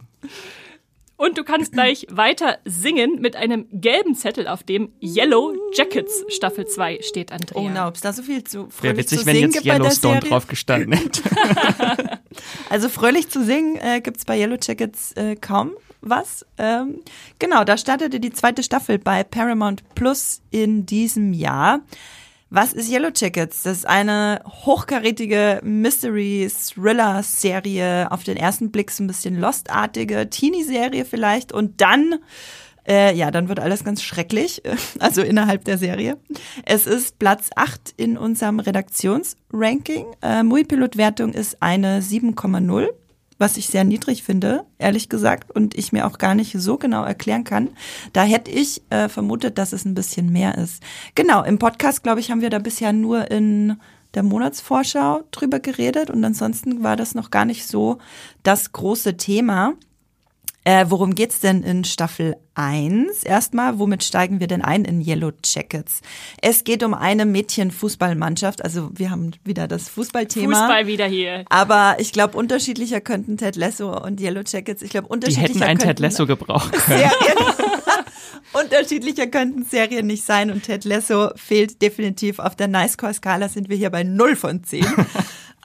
[1.15, 6.65] Und du kannst gleich weiter singen mit einem gelben Zettel, auf dem Yellow Jackets Staffel
[6.65, 7.61] 2 steht, Andrea.
[7.61, 9.65] Oh, na, ob es da so viel zu fröhlich Wäre witzig, zu wenn singen jetzt
[9.65, 11.21] Yellowstone drauf gestanden hätte.
[12.69, 16.45] also fröhlich zu singen äh, gibt es bei Yellow Jackets äh, kaum was.
[16.57, 16.99] Ähm,
[17.39, 21.79] genau, da startete die zweite Staffel bei Paramount Plus in diesem Jahr.
[22.49, 23.63] Was ist Yellow Jackets?
[23.63, 31.53] Das ist eine hochkarätige Mystery-Thriller-Serie, auf den ersten Blick so ein bisschen Lost-artige Teenie-Serie vielleicht
[31.53, 32.19] und dann
[32.87, 34.61] äh, ja, dann wird alles ganz schrecklich,
[34.99, 36.17] also innerhalb der Serie.
[36.65, 40.05] Es ist Platz 8 in unserem Redaktionsranking.
[40.21, 42.89] Äh, Muipilot-Wertung ist eine 7,0
[43.41, 47.03] was ich sehr niedrig finde, ehrlich gesagt, und ich mir auch gar nicht so genau
[47.03, 47.71] erklären kann.
[48.13, 50.83] Da hätte ich äh, vermutet, dass es ein bisschen mehr ist.
[51.15, 53.77] Genau, im Podcast, glaube ich, haben wir da bisher nur in
[54.13, 57.97] der Monatsvorschau drüber geredet und ansonsten war das noch gar nicht so
[58.43, 59.73] das große Thema.
[60.63, 63.23] Äh, worum geht's denn in Staffel 1?
[63.23, 66.01] Erstmal, womit steigen wir denn ein in Yellow Jackets?
[66.39, 68.63] Es geht um eine Mädchenfußballmannschaft.
[68.63, 70.59] Also wir haben wieder das Fußballthema.
[70.59, 71.45] Fußball wieder hier.
[71.49, 74.83] Aber ich glaube, unterschiedlicher könnten Ted Lasso und Yellow Jackets.
[74.83, 76.99] Ich glaube, Die unterschiedlicher hätten einen Ted könnten Lasso gebraucht können.
[76.99, 77.37] Serien.
[78.53, 82.39] Unterschiedlicher könnten Serien nicht sein und Ted Lasso fehlt definitiv.
[82.39, 84.85] Auf der Nice-Core-Skala sind wir hier bei 0 von 10.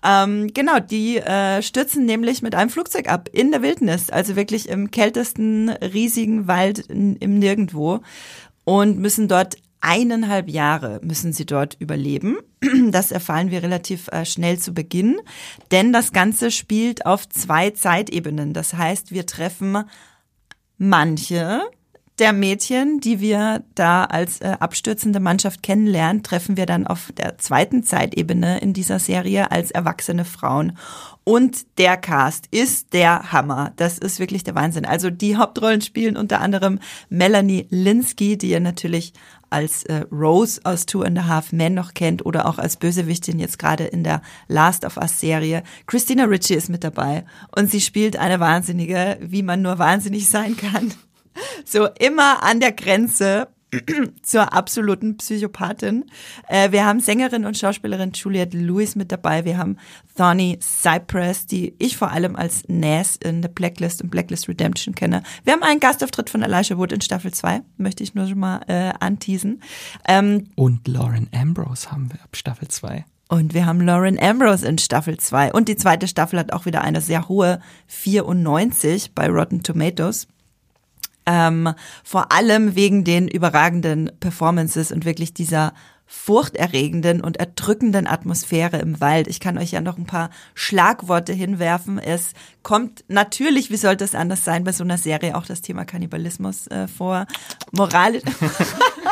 [0.07, 4.69] ähm, genau, die äh, stürzen nämlich mit einem Flugzeug ab in der Wildnis, also wirklich
[4.69, 8.01] im kältesten, riesigen Wald in, im Nirgendwo
[8.65, 12.39] und müssen dort eineinhalb Jahre müssen sie dort überleben.
[12.91, 15.19] Das erfahren wir relativ äh, schnell zu Beginn,
[15.71, 18.53] denn das Ganze spielt auf zwei Zeitebenen.
[18.53, 19.85] Das heißt, wir treffen
[20.79, 21.63] manche
[22.19, 27.37] der Mädchen, die wir da als äh, abstürzende Mannschaft kennenlernen, treffen wir dann auf der
[27.39, 30.79] zweiten Zeitebene in dieser Serie als erwachsene Frauen.
[31.25, 33.73] Und der Cast ist der Hammer.
[33.77, 34.87] Das ist wirklich der Wahnsinn.
[34.87, 36.79] Also die Hauptrollen spielen unter anderem
[37.11, 39.13] Melanie Linsky, die ihr natürlich
[39.51, 43.39] als äh, Rose aus Two and a Half Men noch kennt oder auch als Bösewichtin
[43.39, 45.63] jetzt gerade in der Last of Us Serie.
[45.87, 50.57] Christina Ritchie ist mit dabei und sie spielt eine Wahnsinnige, wie man nur wahnsinnig sein
[50.57, 50.93] kann.
[51.65, 53.49] So immer an der Grenze
[54.23, 56.05] zur absoluten Psychopathin.
[56.49, 59.45] Äh, wir haben Sängerin und Schauspielerin Juliette Lewis mit dabei.
[59.45, 59.77] Wir haben
[60.17, 65.23] Thorny Cypress, die ich vor allem als Nas in The Blacklist und Blacklist Redemption kenne.
[65.45, 68.61] Wir haben einen Gastauftritt von Elisha Wood in Staffel 2, möchte ich nur schon mal
[68.69, 69.61] äh, anteasen.
[70.07, 73.05] Ähm, Und Lauren Ambrose haben wir ab Staffel 2.
[73.29, 75.53] und wir haben Lauren Ambrose in Staffel 2.
[75.53, 80.29] Und die zweite Staffel hat auch wieder eine sehr hohe 94 bei Rotten Tomatoes.
[81.27, 81.75] Ähm,
[82.05, 85.73] vor allem wegen den überragenden Performances und wirklich dieser
[86.07, 89.27] furchterregenden und erdrückenden Atmosphäre im Wald.
[89.27, 91.99] Ich kann euch ja noch ein paar Schlagworte hinwerfen.
[91.99, 95.85] Es kommt natürlich, wie sollte es anders sein, bei so einer Serie auch das Thema
[95.85, 97.27] Kannibalismus äh, vor.
[97.73, 98.15] Moral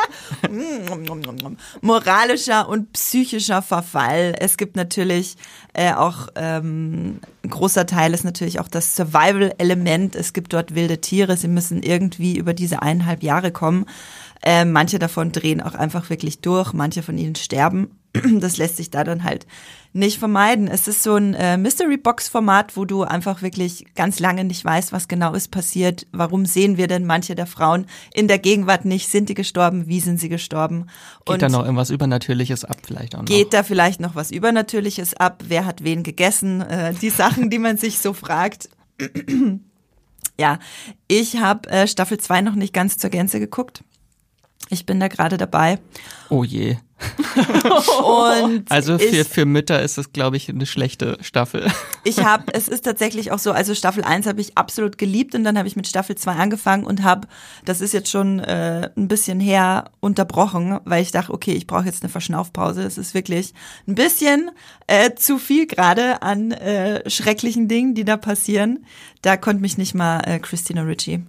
[1.81, 4.35] moralischer und psychischer Verfall.
[4.39, 5.35] Es gibt natürlich
[5.73, 10.15] äh, auch ähm, ein großer Teil ist natürlich auch das Survival-Element.
[10.15, 11.37] Es gibt dort wilde Tiere.
[11.37, 13.85] Sie müssen irgendwie über diese eineinhalb Jahre kommen.
[14.41, 16.73] Äh, manche davon drehen auch einfach wirklich durch.
[16.73, 17.89] Manche von ihnen sterben.
[18.39, 19.45] Das lässt sich da dann halt
[19.93, 20.67] nicht vermeiden.
[20.67, 25.07] Es ist so ein äh, Mystery-Box-Format, wo du einfach wirklich ganz lange nicht weißt, was
[25.07, 26.05] genau ist passiert.
[26.11, 29.09] Warum sehen wir denn manche der Frauen in der Gegenwart nicht?
[29.09, 29.87] Sind die gestorben?
[29.87, 30.87] Wie sind sie gestorben?
[31.25, 33.25] Geht da noch irgendwas Übernatürliches ab vielleicht auch noch?
[33.25, 35.43] Geht da vielleicht noch was Übernatürliches ab?
[35.47, 36.61] Wer hat wen gegessen?
[36.61, 38.69] Äh, die Sachen, die man sich so fragt.
[40.37, 40.59] ja,
[41.07, 43.81] ich habe äh, Staffel 2 noch nicht ganz zur Gänze geguckt.
[44.69, 45.79] Ich bin da gerade dabei.
[46.29, 46.77] Oh je.
[48.03, 51.67] Und Also für, ich, für Mütter ist es, glaube ich, eine schlechte Staffel.
[52.03, 55.43] ich habe, es ist tatsächlich auch so, also Staffel 1 habe ich absolut geliebt und
[55.43, 57.27] dann habe ich mit Staffel 2 angefangen und habe,
[57.65, 61.85] das ist jetzt schon äh, ein bisschen her, unterbrochen, weil ich dachte, okay, ich brauche
[61.85, 62.83] jetzt eine Verschnaufpause.
[62.83, 63.53] Es ist wirklich
[63.87, 64.51] ein bisschen
[64.87, 68.85] äh, zu viel gerade an äh, schrecklichen Dingen, die da passieren.
[69.21, 71.23] Da konnte mich nicht mal äh, Christina Ritchie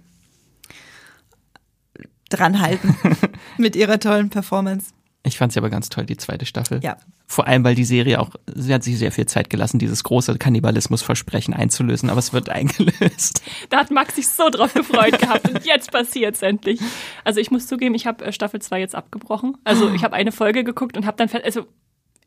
[2.29, 2.95] dran halten
[3.57, 4.91] mit ihrer tollen Performance.
[5.27, 6.79] Ich fand sie aber ganz toll, die zweite Staffel.
[6.83, 6.97] Ja.
[7.27, 10.37] Vor allem, weil die Serie auch, sie hat sich sehr viel Zeit gelassen, dieses große
[10.37, 13.41] Kannibalismusversprechen einzulösen, aber es wird eingelöst.
[13.69, 16.79] Da hat Max sich so drauf gefreut gehabt und jetzt passiert's endlich.
[17.23, 19.57] Also ich muss zugeben, ich habe äh, Staffel 2 jetzt abgebrochen.
[19.63, 21.67] Also ich habe eine Folge geguckt und habe dann, also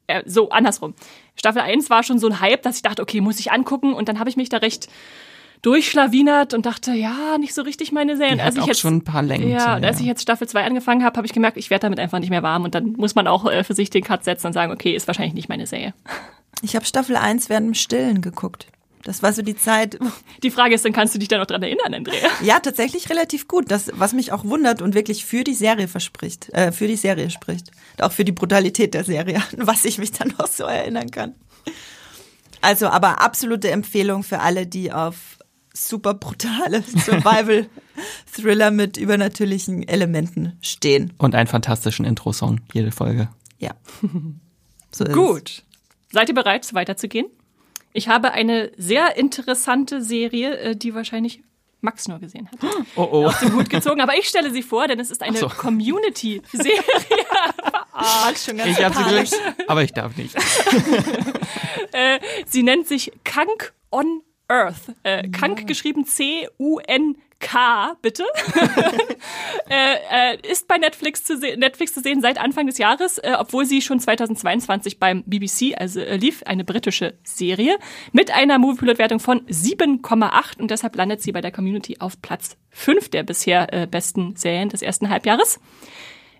[0.07, 0.94] äh, so andersrum.
[1.36, 4.09] Staffel 1 war schon so ein Hype, dass ich dachte, okay, muss ich angucken und
[4.09, 4.88] dann habe ich mich da recht
[5.62, 8.36] durchschlawinert und dachte, ja, nicht so richtig meine Serien.
[8.36, 9.48] Die hat als ich auch jetzt, schon ein paar Längen.
[9.48, 11.98] ja, und als ich jetzt Staffel 2 angefangen habe, habe ich gemerkt, ich werde damit
[11.98, 14.48] einfach nicht mehr warm und dann muss man auch äh, für sich den Cut setzen
[14.48, 15.94] und sagen, okay, ist wahrscheinlich nicht meine Serie.
[16.62, 18.66] Ich habe Staffel 1 während dem Stillen geguckt.
[19.02, 19.98] Das war so die Zeit.
[20.42, 22.28] Die Frage ist, dann kannst du dich da noch dran erinnern, Andrea?
[22.42, 23.70] Ja, tatsächlich relativ gut.
[23.70, 27.30] Das, was mich auch wundert und wirklich für die Serie verspricht, äh, für die Serie
[27.30, 27.70] spricht.
[27.98, 31.34] Auch für die Brutalität der Serie, was ich mich dann noch so erinnern kann.
[32.61, 35.38] Also, aber absolute Empfehlung für alle, die auf
[35.72, 41.12] super brutale Survival-Thriller mit übernatürlichen Elementen stehen.
[41.18, 43.28] Und einen fantastischen Intro-Song, jede Folge.
[43.58, 43.72] Ja.
[44.92, 45.16] So ist es.
[45.16, 45.62] Gut.
[46.10, 47.26] Seid ihr bereit, weiterzugehen?
[47.92, 51.44] Ich habe eine sehr interessante Serie, äh, die wahrscheinlich
[51.80, 52.58] Max nur gesehen hat.
[52.96, 53.26] Oh oh.
[53.26, 55.48] Aus dem Hut gezogen, aber ich stelle sie vor, denn es ist eine Ach so.
[55.48, 56.82] Community-Serie.
[58.24, 60.34] Max schon ganz Ich habe sie gelöst, aber ich darf nicht.
[61.92, 64.94] äh, sie nennt sich Kank on Earth.
[65.03, 68.24] Äh, Kank geschrieben C-U-N K, bitte,
[69.70, 73.64] äh, äh, ist bei Netflix zu, Netflix zu sehen seit Anfang des Jahres, äh, obwohl
[73.64, 77.78] sie schon 2022 beim BBC also äh, lief, eine britische Serie
[78.12, 83.09] mit einer Moviepilot-Wertung von 7,8 und deshalb landet sie bei der Community auf Platz 5
[83.09, 85.61] der bisher äh, besten Serien des ersten Halbjahres.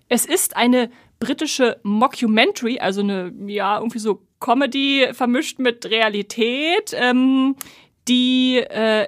[0.07, 7.55] Es ist eine britische Mockumentary, also eine ja irgendwie so Comedy vermischt mit Realität, ähm,
[8.11, 9.07] die äh,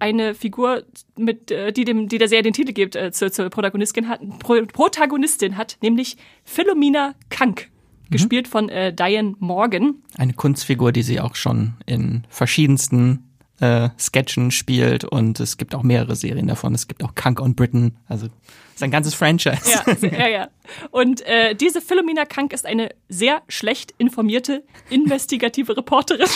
[0.00, 0.84] eine Figur,
[1.16, 4.20] mit, äh, die, dem, die der Serie den Titel gibt, äh, zur, zur Protagonistin, hat,
[4.40, 7.68] Pro, Protagonistin hat, nämlich Philomena Kank,
[8.08, 8.10] mhm.
[8.10, 10.02] gespielt von äh, Diane Morgan.
[10.16, 13.24] Eine Kunstfigur, die sie auch schon in verschiedensten
[13.60, 16.74] äh, Sketchen spielt und es gibt auch mehrere Serien davon.
[16.74, 19.82] Es gibt auch Kank on Britain, also es ist ein ganzes Franchise.
[19.86, 20.48] Ja, ja, ja.
[20.90, 26.28] Und äh, diese Philomena Kank ist eine sehr schlecht informierte, investigative Reporterin.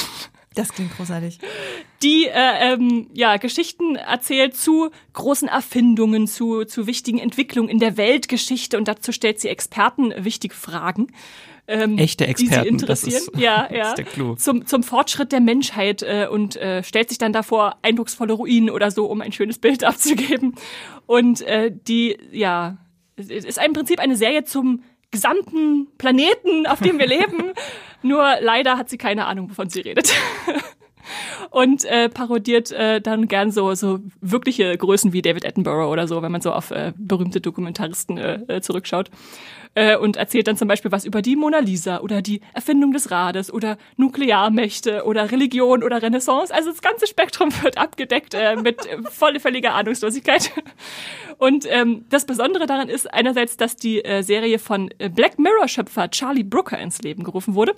[0.54, 1.38] Das klingt großartig.
[2.02, 7.96] Die äh, ähm, ja Geschichten erzählt zu großen Erfindungen, zu zu wichtigen Entwicklungen in der
[7.96, 11.08] Weltgeschichte und dazu stellt sie Experten wichtige Fragen.
[11.68, 13.12] Ähm, Echte Experten, die sie interessieren.
[13.12, 13.78] Das ist, ja, ja.
[13.78, 14.34] Das ist der Clou.
[14.34, 18.90] Zum, zum Fortschritt der Menschheit äh, und äh, stellt sich dann davor eindrucksvolle Ruinen oder
[18.90, 20.56] so, um ein schönes Bild abzugeben.
[21.06, 22.78] Und äh, die, ja,
[23.16, 24.82] ist im Prinzip eine Serie zum
[25.12, 27.52] gesamten Planeten, auf dem wir leben.
[28.02, 30.12] Nur leider hat sie keine Ahnung, wovon sie redet.
[31.50, 36.22] und äh, parodiert äh, dann gern so so wirkliche Größen wie David Attenborough oder so,
[36.22, 39.10] wenn man so auf äh, berühmte Dokumentaristen äh, äh zurückschaut
[39.74, 43.10] äh, und erzählt dann zum Beispiel was über die Mona Lisa oder die Erfindung des
[43.10, 46.54] Rades oder Nuklearmächte oder Religion oder Renaissance.
[46.54, 48.76] Also das ganze Spektrum wird abgedeckt äh, mit
[49.10, 50.52] voll, völliger Ahnungslosigkeit.
[51.38, 56.10] Und ähm, das Besondere daran ist einerseits, dass die äh, Serie von äh, Black Mirror-Schöpfer
[56.10, 57.74] Charlie Brooker ins Leben gerufen wurde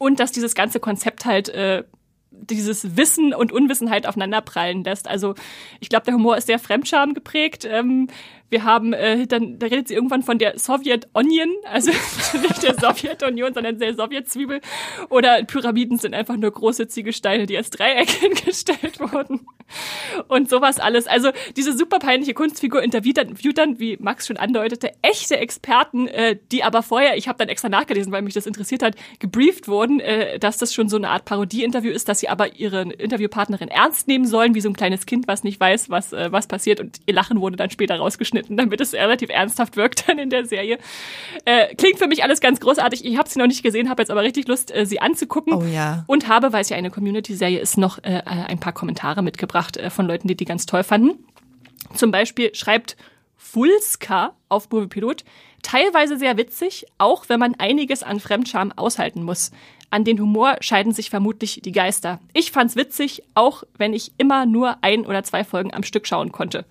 [0.00, 1.84] und dass dieses ganze Konzept halt äh,
[2.30, 5.06] dieses Wissen und Unwissenheit aufeinanderprallen lässt.
[5.06, 5.34] Also
[5.78, 7.66] ich glaube, der Humor ist sehr Fremdscham geprägt.
[7.70, 8.08] Ähm,
[8.50, 11.90] wir haben, äh, dann da redet sie irgendwann von der Soviet Onion, also
[12.42, 14.60] nicht der Sowjetunion, sondern der Sowjetzwiebel.
[15.08, 19.46] Oder Pyramiden sind einfach nur große Ziegelsteine, die als Dreieck hingestellt wurden.
[20.26, 21.06] Und sowas alles.
[21.06, 23.18] Also diese super peinliche Kunstfigur interviewt
[23.56, 27.68] dann, wie Max schon andeutete, echte Experten, äh, die aber vorher, ich habe dann extra
[27.68, 31.24] nachgelesen, weil mich das interessiert hat, gebrieft wurden, äh, dass das schon so eine Art
[31.24, 35.28] Parodie-Interview ist, dass sie aber ihre Interviewpartnerin ernst nehmen sollen, wie so ein kleines Kind,
[35.28, 36.80] was nicht weiß, was, äh, was passiert.
[36.80, 40.30] Und ihr Lachen wurde dann später rausgeschnitten geschnitten, damit es relativ ernsthaft wirkt dann in
[40.30, 40.78] der Serie.
[41.44, 43.04] Äh, klingt für mich alles ganz großartig.
[43.04, 45.54] Ich habe sie noch nicht gesehen, habe jetzt aber richtig Lust, äh, sie anzugucken.
[45.54, 46.04] Oh ja.
[46.06, 49.90] Und habe, weil es ja eine Community-Serie ist, noch äh, ein paar Kommentare mitgebracht äh,
[49.90, 51.24] von Leuten, die die ganz toll fanden.
[51.94, 52.96] Zum Beispiel schreibt
[53.36, 55.24] Fulska auf Moviepilot,
[55.62, 59.50] teilweise sehr witzig, auch wenn man einiges an Fremdscham aushalten muss.
[59.92, 62.20] An den Humor scheiden sich vermutlich die Geister.
[62.32, 66.30] Ich fand's witzig, auch wenn ich immer nur ein oder zwei Folgen am Stück schauen
[66.30, 66.64] konnte.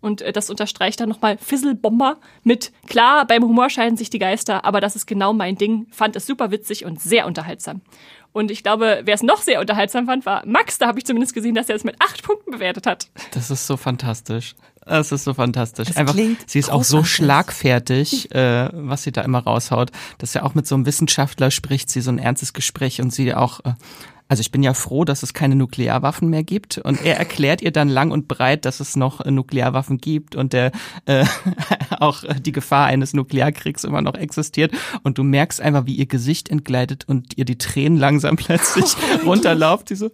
[0.00, 4.64] Und äh, das unterstreicht dann nochmal Fizzle-Bomber mit, klar, beim Humor scheiden sich die Geister,
[4.64, 5.86] aber das ist genau mein Ding.
[5.90, 7.82] Fand es super witzig und sehr unterhaltsam.
[8.32, 10.78] Und ich glaube, wer es noch sehr unterhaltsam fand, war Max.
[10.78, 13.08] Da habe ich zumindest gesehen, dass er es mit acht Punkten bewertet hat.
[13.32, 14.54] Das ist so fantastisch.
[14.86, 15.88] Das ist so fantastisch.
[15.88, 16.72] Das Einfach, sie ist großartig.
[16.72, 20.86] auch so schlagfertig, äh, was sie da immer raushaut, dass er auch mit so einem
[20.86, 23.74] Wissenschaftler spricht, sie so ein ernstes Gespräch und sie auch äh,
[24.30, 26.78] also ich bin ja froh, dass es keine Nuklearwaffen mehr gibt.
[26.78, 30.52] Und er erklärt ihr dann lang und breit, dass es noch äh, Nuklearwaffen gibt und
[30.52, 30.70] der
[31.06, 31.24] äh,
[31.98, 34.70] auch die Gefahr eines Nuklearkriegs immer noch existiert.
[35.02, 38.94] Und du merkst einfach, wie ihr Gesicht entgleitet und ihr die Tränen langsam plötzlich
[39.26, 39.86] runterlaufen.
[39.86, 40.12] Die so,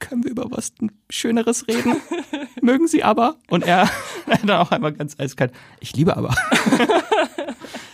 [0.00, 0.72] können wir über was
[1.08, 1.98] Schöneres reden?
[2.60, 3.36] Mögen Sie aber?
[3.48, 3.88] Und er
[4.26, 6.34] dann auch einmal ganz eiskalt, ich liebe aber.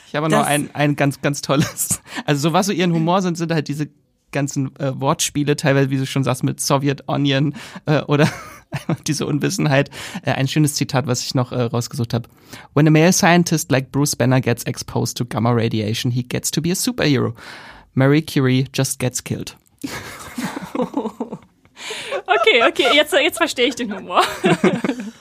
[0.07, 2.01] Ich habe noch ein, ein ganz, ganz tolles.
[2.25, 3.91] Also so was so ihren Humor sind, sind halt diese
[4.33, 7.55] ganzen äh, Wortspiele, teilweise, wie du schon sagst, mit Soviet Onion
[7.87, 8.29] äh, oder
[9.07, 9.91] diese Unwissenheit.
[10.23, 12.29] Äh, ein schönes Zitat, was ich noch äh, rausgesucht habe.
[12.75, 16.61] When a male scientist like Bruce Banner gets exposed to gamma radiation, he gets to
[16.61, 17.35] be a superhero.
[17.95, 19.57] Marie Curie just gets killed.
[20.75, 24.23] okay, okay, jetzt, jetzt verstehe ich den Humor.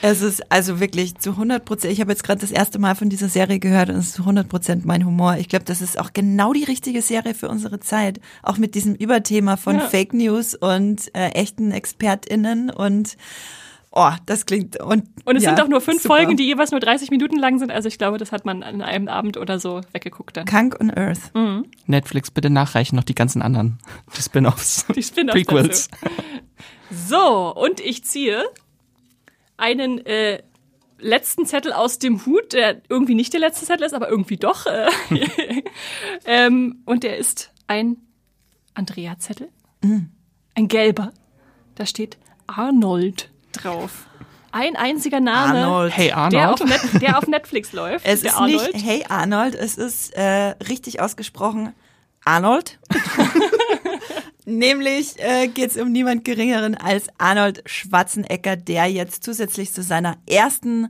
[0.00, 3.08] Es ist also wirklich zu 100 Prozent, ich habe jetzt gerade das erste Mal von
[3.08, 5.36] dieser Serie gehört und es ist zu 100 Prozent mein Humor.
[5.38, 8.20] Ich glaube, das ist auch genau die richtige Serie für unsere Zeit.
[8.42, 9.80] Auch mit diesem Überthema von ja.
[9.80, 13.16] Fake News und äh, echten ExpertInnen und
[13.90, 16.16] Oh, das klingt und und es ja, sind auch nur fünf super.
[16.16, 17.72] Folgen, die jeweils nur 30 Minuten lang sind.
[17.72, 20.44] Also ich glaube, das hat man an einem Abend oder so weggeguckt dann.
[20.44, 21.34] Kank und Earth.
[21.34, 21.64] Mhm.
[21.86, 23.78] Netflix bitte nachreichen noch die ganzen anderen
[24.16, 25.88] die Spin-offs, die Spin-offs Prequels.
[25.88, 26.14] Dazu.
[27.08, 28.44] So und ich ziehe
[29.58, 30.42] einen äh,
[30.98, 34.66] letzten Zettel aus dem Hut, der irgendwie nicht der letzte Zettel ist, aber irgendwie doch.
[34.66, 34.88] Äh,
[36.24, 37.98] ähm, und der ist ein
[38.74, 39.48] Andrea-Zettel.
[39.82, 40.10] Mhm.
[40.54, 41.12] Ein gelber.
[41.74, 44.06] Da steht Arnold drauf.
[44.50, 45.96] Ein einziger Name, Arnold.
[45.96, 46.62] Hey Der, Arnold.
[46.62, 48.06] auf Net der auf Netflix läuft.
[48.06, 48.74] Es der ist Arnold.
[48.74, 51.74] nicht Hey Arnold, es ist äh, richtig ausgesprochen
[52.24, 52.78] Arnold.
[54.48, 60.16] Nämlich äh, geht es um niemand Geringeren als Arnold Schwarzenegger, der jetzt zusätzlich zu seiner
[60.26, 60.88] ersten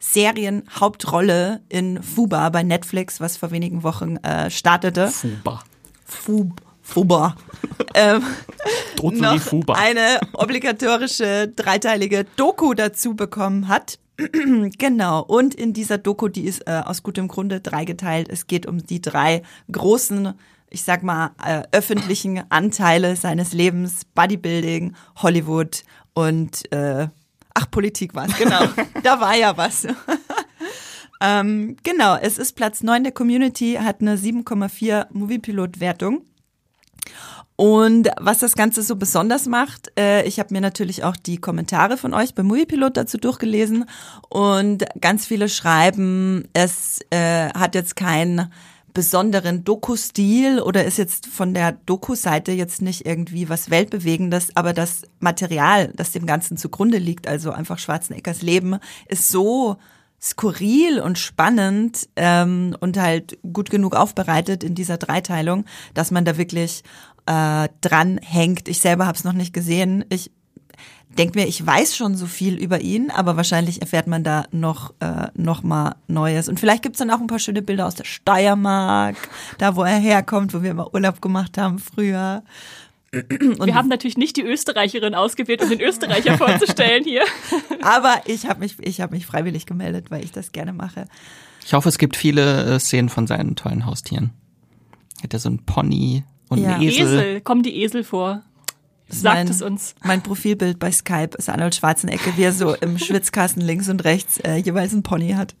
[0.00, 5.06] Serienhauptrolle in Fuba bei Netflix, was vor wenigen Wochen äh, startete.
[5.06, 5.62] Fuba.
[6.04, 7.36] Fub, Fuba.
[7.94, 8.24] ähm,
[9.00, 9.74] noch Fuba.
[9.74, 14.00] eine obligatorische dreiteilige Doku dazu bekommen hat.
[14.78, 15.22] genau.
[15.22, 18.28] Und in dieser Doku, die ist äh, aus gutem Grunde dreigeteilt.
[18.28, 20.34] Es geht um die drei großen,
[20.70, 24.04] ich sag mal, äh, öffentlichen Anteile seines Lebens.
[24.14, 27.08] Bodybuilding, Hollywood und äh,
[27.54, 28.60] ach, Politik war es, genau.
[29.02, 29.86] da war ja was.
[31.20, 36.22] ähm, genau, es ist Platz 9 der Community, hat eine 7,4 Moviepilot-Wertung.
[37.56, 41.96] Und was das Ganze so besonders macht, äh, ich habe mir natürlich auch die Kommentare
[41.96, 43.86] von euch beim Moviepilot dazu durchgelesen
[44.28, 48.52] und ganz viele schreiben, es äh, hat jetzt keinen
[48.96, 55.02] besonderen Doku-Stil oder ist jetzt von der Doku-Seite jetzt nicht irgendwie was Weltbewegendes, aber das
[55.20, 59.76] Material, das dem Ganzen zugrunde liegt, also einfach Schwarzeneggers Leben, ist so
[60.18, 66.38] skurril und spannend ähm, und halt gut genug aufbereitet in dieser Dreiteilung, dass man da
[66.38, 66.82] wirklich
[67.26, 68.66] äh, dran hängt.
[68.66, 70.06] Ich selber habe es noch nicht gesehen.
[70.08, 70.30] Ich
[71.16, 74.92] denke mir, ich weiß schon so viel über ihn, aber wahrscheinlich erfährt man da noch,
[75.00, 76.48] äh, noch mal Neues.
[76.48, 79.16] Und vielleicht gibt's dann auch ein paar schöne Bilder aus der Steiermark,
[79.58, 82.42] da wo er herkommt, wo wir immer Urlaub gemacht haben früher.
[83.12, 87.22] Wir haben natürlich nicht die Österreicherin ausgewählt, um den Österreicher vorzustellen hier.
[87.80, 91.06] Aber ich habe mich, ich habe mich freiwillig gemeldet, weil ich das gerne mache.
[91.64, 94.32] Ich hoffe, es gibt viele äh, Szenen von seinen tollen Haustieren.
[95.22, 96.74] Hat er so ein Pony und Ja.
[96.74, 97.06] einen Esel.
[97.06, 98.42] Esel, kommen die Esel vor.
[99.08, 99.94] Sagt mein, es uns.
[100.02, 104.38] Mein Profilbild bei Skype ist Arnold Schwarzenegger, wie er so im Schwitzkasten links und rechts
[104.38, 105.54] äh, jeweils ein Pony hat.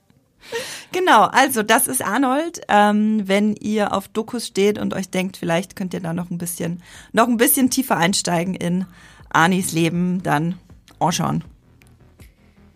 [0.92, 2.60] genau, also das ist Arnold.
[2.68, 6.36] Ähm, wenn ihr auf Dokus steht und euch denkt, vielleicht könnt ihr da noch ein
[6.36, 6.82] bisschen,
[7.12, 8.84] noch ein bisschen tiefer einsteigen in
[9.30, 10.58] Arnis Leben, dann
[10.98, 11.42] anschauen.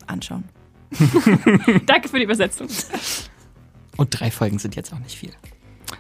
[0.07, 0.45] Anschauen.
[1.87, 2.69] Danke für die Übersetzung.
[3.97, 5.33] Und drei Folgen sind jetzt auch nicht viel.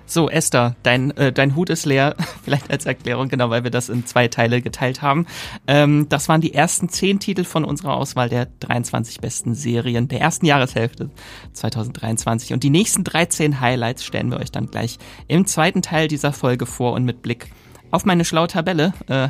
[0.06, 2.16] So, Esther, dein, äh, dein Hut ist leer.
[2.42, 5.26] Vielleicht als Erklärung, genau, weil wir das in zwei Teile geteilt haben.
[5.66, 10.20] Ähm, das waren die ersten zehn Titel von unserer Auswahl der 23 besten Serien der
[10.20, 11.10] ersten Jahreshälfte
[11.52, 12.52] 2023.
[12.52, 16.66] Und die nächsten 13 Highlights stellen wir euch dann gleich im zweiten Teil dieser Folge
[16.66, 16.92] vor.
[16.92, 17.50] Und mit Blick
[17.90, 19.28] auf meine schlaue Tabelle äh,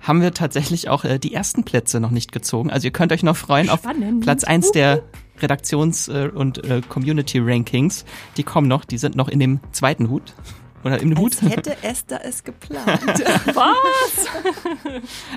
[0.00, 2.70] haben wir tatsächlich auch äh, die ersten Plätze noch nicht gezogen.
[2.70, 4.18] Also ihr könnt euch noch freuen Spannend.
[4.18, 5.02] auf Platz eins der
[5.42, 8.04] Redaktions- äh, und äh, Community-Rankings.
[8.36, 10.34] Die kommen noch, die sind noch in dem zweiten Hut.
[10.84, 11.36] Oder im Hut.
[11.42, 12.86] Als hätte Esther es geplant.
[13.54, 14.26] Was?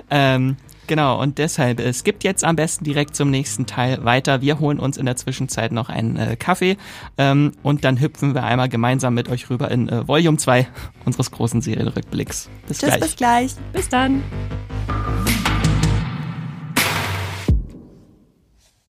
[0.10, 0.56] ähm,
[0.88, 4.42] genau, und deshalb, es gibt jetzt am besten direkt zum nächsten Teil weiter.
[4.42, 6.78] Wir holen uns in der Zwischenzeit noch einen äh, Kaffee
[7.18, 10.68] ähm, und dann hüpfen wir einmal gemeinsam mit euch rüber in äh, Volume 2
[11.06, 12.50] unseres großen Serienrückblicks.
[12.68, 13.02] Bis Tschüss, gleich.
[13.02, 13.56] bis gleich.
[13.74, 14.24] Bis dann.